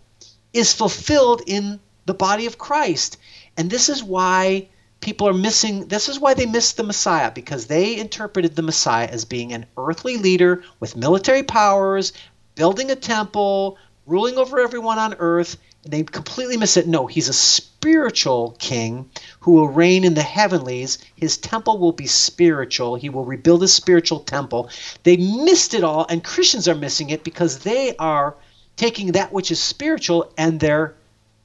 [0.51, 3.17] is fulfilled in the body of Christ.
[3.55, 4.67] And this is why
[5.00, 9.08] people are missing this is why they missed the Messiah because they interpreted the Messiah
[9.08, 12.14] as being an earthly leader with military powers,
[12.56, 15.58] building a temple, ruling over everyone on earth.
[15.84, 16.88] And they completely miss it.
[16.88, 19.10] No, he's a spiritual king
[19.41, 20.98] who will reign in the heavenlies.
[21.16, 22.95] His temple will be spiritual.
[22.95, 24.70] He will rebuild a spiritual temple.
[25.04, 28.36] They missed it all, and Christians are missing it because they are
[28.76, 30.95] taking that which is spiritual and they're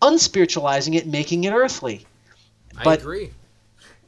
[0.00, 2.04] unspiritualizing it, making it earthly.
[2.76, 3.30] I agree.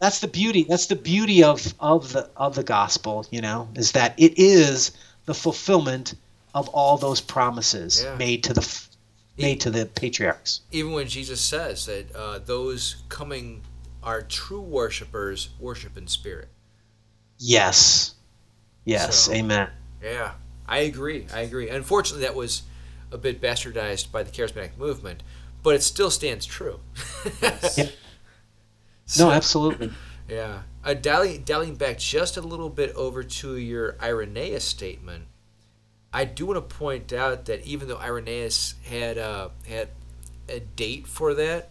[0.00, 0.64] That's the beauty.
[0.68, 3.26] That's the beauty of of the of the gospel.
[3.30, 4.92] You know, is that it is
[5.26, 6.14] the fulfillment
[6.54, 8.16] of all those promises Yeah.
[8.16, 8.82] made to the
[9.38, 10.60] made to the patriarchs.
[10.70, 13.62] Even when Jesus says that uh, those coming
[14.02, 16.48] are true worshipers, worship in spirit.
[17.38, 18.14] Yes,
[18.84, 19.70] yes, So- amen.
[20.02, 20.32] Yeah,
[20.68, 21.26] I agree.
[21.32, 21.68] I agree.
[21.70, 22.62] Unfortunately, that was
[23.10, 25.22] a bit bastardized by the charismatic movement,
[25.62, 26.80] but it still stands true.
[27.42, 27.86] Yeah.
[29.06, 29.92] So- No, absolutely.
[30.26, 30.62] Yeah.
[30.82, 35.24] Uh, dallying, dallying back just a little bit over to your Irenaeus statement,
[36.14, 39.90] I do want to point out that even though Irenaeus had uh, had
[40.48, 41.68] a date for that,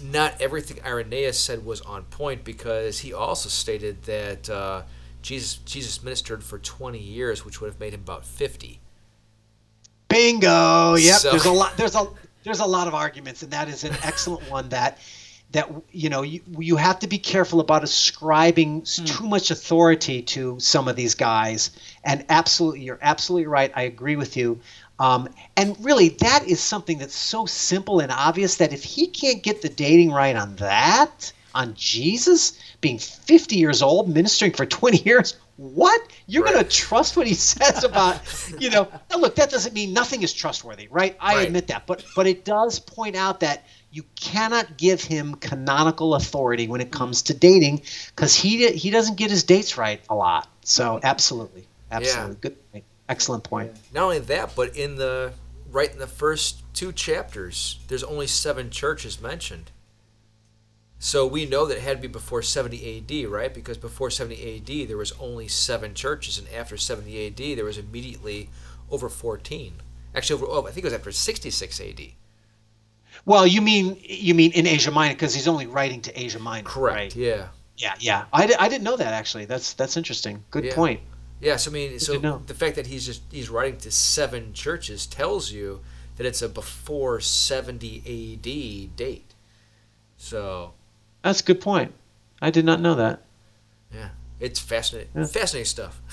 [0.00, 4.82] not everything Irenaeus said was on point because he also stated that uh,
[5.20, 8.78] Jesus Jesus ministered for 20 years, which would have made him about 50.
[10.08, 10.94] Bingo.
[10.94, 11.16] Yep.
[11.18, 11.72] So- There's a lot.
[11.76, 12.06] There's a
[12.42, 14.70] there's a lot of arguments, and that is an excellent one.
[14.70, 14.98] That
[15.52, 20.22] that you know you you have to be careful about ascribing s- too much authority
[20.22, 21.70] to some of these guys.
[22.04, 23.72] And absolutely, you're absolutely right.
[23.74, 24.60] I agree with you.
[24.98, 29.42] Um, and really, that is something that's so simple and obvious that if he can't
[29.42, 34.98] get the dating right on that, on Jesus being 50 years old, ministering for 20
[35.04, 36.00] years, what?
[36.26, 38.20] You're going to trust what he says about,
[38.58, 38.88] you know?
[39.10, 41.16] Now, look, that doesn't mean nothing is trustworthy, right?
[41.18, 41.46] I Right.
[41.46, 46.68] admit that, but but it does point out that you cannot give him canonical authority
[46.68, 47.82] when it comes to dating
[48.14, 50.48] because he he doesn't get his dates right a lot.
[50.62, 52.84] So absolutely, absolutely, good, point.
[53.08, 53.72] excellent point.
[53.92, 55.32] Not only that, but in the
[55.70, 59.70] right in the first two chapters, there's only seven churches mentioned.
[61.02, 63.54] So we know that it had to be before 70 AD, right?
[63.54, 67.78] Because before 70 AD, there was only seven churches, and after 70 AD, there was
[67.78, 68.50] immediately
[68.90, 69.76] over 14.
[70.14, 72.00] Actually, over oh, I think it was after 66 AD.
[73.24, 76.64] Well, you mean you mean in Asia Minor because he's only writing to Asia Minor,
[76.68, 76.96] Correct.
[76.96, 77.16] Right?
[77.16, 77.48] Yeah.
[77.76, 78.24] Yeah, yeah.
[78.32, 79.46] I, I didn't know that actually.
[79.46, 80.44] That's that's interesting.
[80.50, 80.74] Good Yeah.
[80.74, 81.00] point.
[81.40, 82.42] Yeah, so I mean, so know.
[82.46, 85.80] the fact that he's just he's writing to seven churches tells you
[86.16, 89.32] that it's a before 70 AD date.
[90.18, 90.74] So
[91.22, 91.94] That's a good point.
[92.42, 93.22] I did not know that.
[93.94, 94.10] Yeah,
[94.40, 95.10] it's fascinating.
[95.14, 95.26] Yeah.
[95.26, 96.00] Fascinating stuff.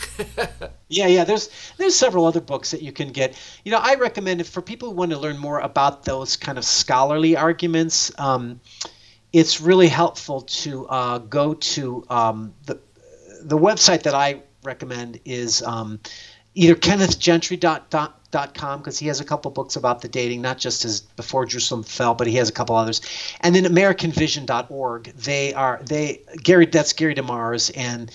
[0.89, 1.25] Yeah, yeah.
[1.25, 3.37] There's there's several other books that you can get.
[3.65, 6.57] You know, I recommend it for people who want to learn more about those kind
[6.57, 8.09] of scholarly arguments.
[8.17, 8.61] Um,
[9.33, 12.79] it's really helpful to uh, go to um, the
[13.41, 15.99] the website that I recommend is um,
[16.57, 21.45] either kennethgentry.com because he has a couple books about the dating, not just his Before
[21.45, 23.01] Jerusalem Fell, but he has a couple others,
[23.41, 25.13] and then AmericanVision.org.
[25.15, 28.11] They are they Gary that's Gary DeMars and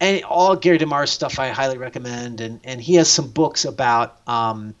[0.00, 4.20] and all Gary DeMar's stuff I highly recommend, and and he has some books about
[4.28, 4.74] um,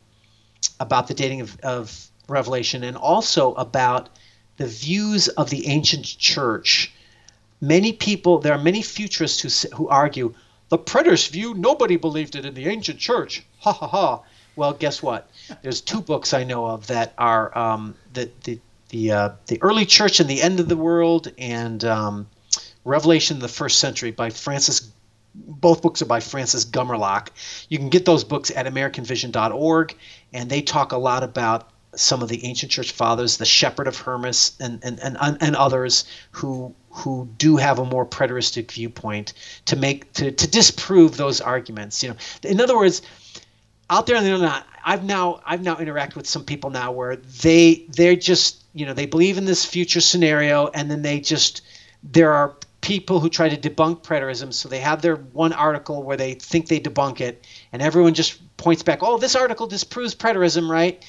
[0.78, 4.10] about the dating of, of Revelation, and also about
[4.58, 6.92] the views of the ancient church.
[7.60, 10.34] Many people, there are many futurists who who argue
[10.68, 11.54] the preterist view.
[11.54, 13.44] Nobody believed it in the ancient church.
[13.60, 14.22] Ha ha ha.
[14.56, 15.30] Well, guess what?
[15.62, 18.58] There's two books I know of that are um, the the
[18.88, 22.26] the uh, the early church and the end of the world, and um,
[22.84, 24.90] Revelation in the First Century by Francis
[25.34, 27.30] both books are by Francis Gumerlock.
[27.68, 29.96] You can get those books at AmericanVision.org,
[30.32, 33.96] and they talk a lot about some of the ancient church fathers, the Shepherd of
[33.96, 39.32] Hermas, and and, and, and others who who do have a more preteristic viewpoint
[39.66, 42.02] to make to, to disprove those arguments.
[42.02, 43.02] You know, in other words,
[43.90, 47.16] out there on the internet, I've now I've now interacted with some people now where
[47.16, 51.62] they they're just you know they believe in this future scenario, and then they just
[52.02, 56.16] there are people who try to debunk preterism so they have their one article where
[56.16, 60.70] they think they debunk it and everyone just points back oh this article disproves preterism
[60.70, 61.04] right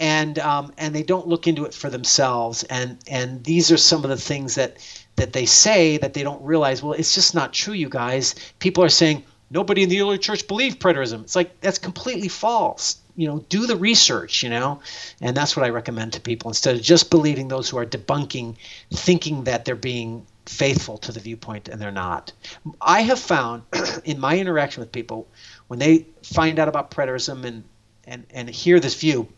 [0.00, 4.02] and um, and they don't look into it for themselves and and these are some
[4.02, 4.78] of the things that
[5.16, 8.34] that they say that they don't realize well it's just not true you guys.
[8.58, 11.22] People are saying nobody in the early church believed preterism.
[11.22, 12.98] It's like that's completely false.
[13.16, 14.80] You know do the research you know?
[15.20, 16.50] And that's what i recommend to people.
[16.50, 18.56] Instead of just believing those who are debunking
[18.92, 22.32] thinking that they're being faithful to the viewpoint and they're not.
[22.80, 23.62] I have found
[24.04, 25.28] in my interaction with people
[25.68, 27.64] when they find out about preterism and
[28.04, 29.28] and and hear this view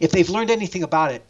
[0.00, 1.24] if they've learned anything about it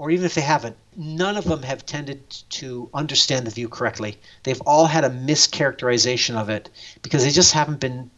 [0.00, 4.16] or even if they haven't none of them have tended to understand the view correctly.
[4.44, 6.70] They've all had a mischaracterization of it
[7.02, 8.10] because they just haven't been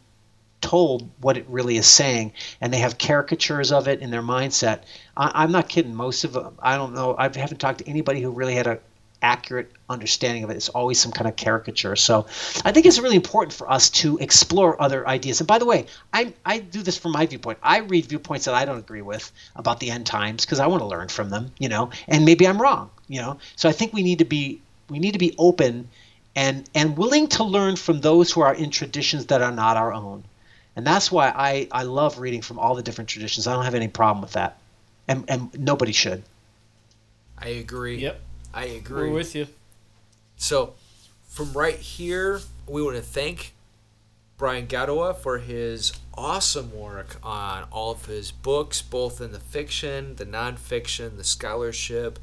[0.61, 2.31] told what it really is saying
[2.61, 4.83] and they have caricatures of it in their mindset.
[5.17, 5.93] I, i'm not kidding.
[5.93, 8.79] Most of them i don't know i haven't talked to anybody who really had a
[9.23, 12.25] accurate understanding of it it's always some kind of caricature so
[12.65, 15.85] i think it's really important for us to explore other ideas and by the way
[16.13, 19.31] i, I do this from my viewpoint i read viewpoints that i don't agree with
[19.55, 22.47] about the end times because i want to learn from them you know and maybe
[22.47, 25.33] i'm wrong you know so i think we need to be we need to be
[25.37, 25.87] open
[26.35, 29.93] and and willing to learn from those who are in traditions that are not our
[29.93, 30.23] own.
[30.75, 33.45] And that's why I, I love reading from all the different traditions.
[33.45, 34.57] I don't have any problem with that.
[35.07, 36.23] And and nobody should.
[37.37, 37.97] I agree.
[37.97, 38.19] Yep.
[38.53, 39.09] I agree.
[39.09, 39.47] We're with you.
[40.35, 40.73] So,
[41.27, 43.53] from right here, we want to thank
[44.37, 50.15] Brian Godawa for his awesome work on all of his books, both in the fiction,
[50.15, 52.19] the nonfiction, the scholarship,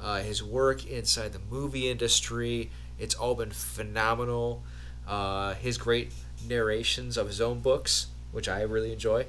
[0.00, 2.70] uh, his work inside the movie industry.
[2.98, 4.62] It's all been phenomenal.
[5.06, 6.12] Uh, his great
[6.48, 9.26] narrations of his own books, which I really enjoy.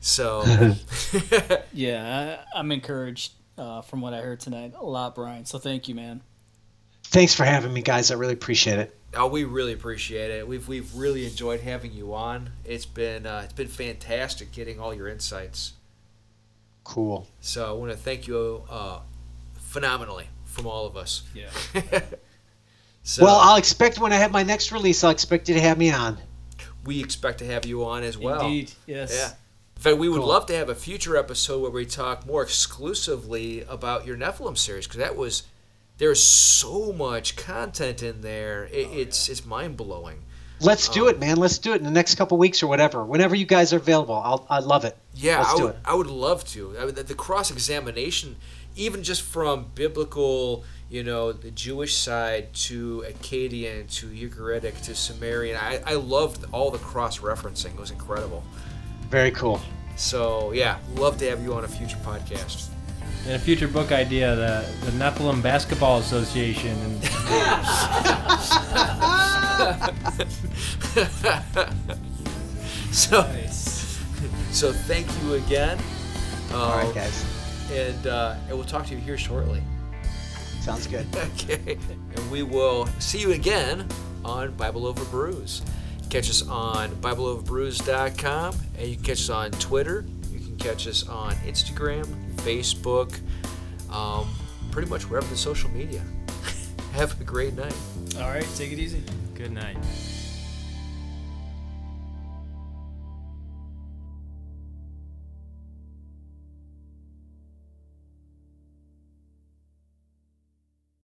[0.00, 0.44] So,
[1.72, 5.44] Yeah, I, I'm encouraged uh, from what I heard tonight a lot, Brian.
[5.44, 6.22] So thank you, man.
[7.04, 8.10] Thanks for having me, guys.
[8.10, 8.98] I really appreciate it.
[9.14, 10.48] Oh, we really appreciate it.
[10.48, 12.50] We've we've really enjoyed having you on.
[12.64, 15.74] It's been uh, it's been fantastic getting all your insights.
[16.84, 17.28] Cool.
[17.40, 19.00] So I want to thank you uh,
[19.56, 21.22] phenomenally from all of us.
[21.34, 21.50] Yeah.
[23.04, 25.76] So Well, I'll expect when I have my next release, I'll expect you to have
[25.76, 26.18] me on.
[26.84, 28.44] we expect to have you on as well.
[28.46, 28.70] Indeed.
[28.86, 29.12] Yes.
[29.12, 29.32] Yeah.
[29.82, 30.28] In fact, we would Cool.
[30.28, 34.86] love to have a future episode where we talk more exclusively about your Nephilim series
[34.86, 35.42] because that was
[35.98, 38.68] there's so much content in there.
[38.70, 40.22] It, oh, it's it's mind blowing.
[40.60, 41.36] Let's do it, um, man.
[41.36, 43.04] Let's do it in the next couple weeks or whatever.
[43.04, 44.96] Whenever you guys are available, I'll I love it.
[45.16, 45.80] Yeah, Let's I do would, it.
[45.84, 46.78] I would love to.
[46.78, 48.36] I mean, the, the cross examination,
[48.76, 55.56] even just from biblical, you know, the Jewish side to Akkadian to Ugaritic to Sumerian,
[55.60, 57.74] I, I loved all the cross referencing.
[57.74, 58.44] It was incredible.
[59.12, 59.60] Very cool.
[59.96, 62.70] So, yeah, love to have you on a future podcast.
[63.26, 66.74] And a future book idea, the, the Nephilim Basketball Association.
[66.80, 67.04] And
[72.92, 73.22] So,
[74.50, 75.78] so thank you again.
[76.52, 77.24] All Um, right, guys.
[77.72, 79.62] And, uh, and we'll talk to you here shortly.
[80.60, 81.06] Sounds good.
[81.16, 81.78] Okay.
[82.16, 83.86] And we will see you again
[84.24, 85.62] on Bible Over Brews.
[86.12, 90.04] Catch us on BibleOverBrews.com, and you can catch us on Twitter.
[90.30, 92.04] You can catch us on Instagram,
[92.34, 93.18] Facebook,
[93.90, 94.28] um,
[94.70, 96.02] pretty much wherever the social media.
[96.92, 97.74] Have a great night.
[98.18, 98.46] All right.
[98.56, 99.02] Take it easy.
[99.34, 99.78] good night.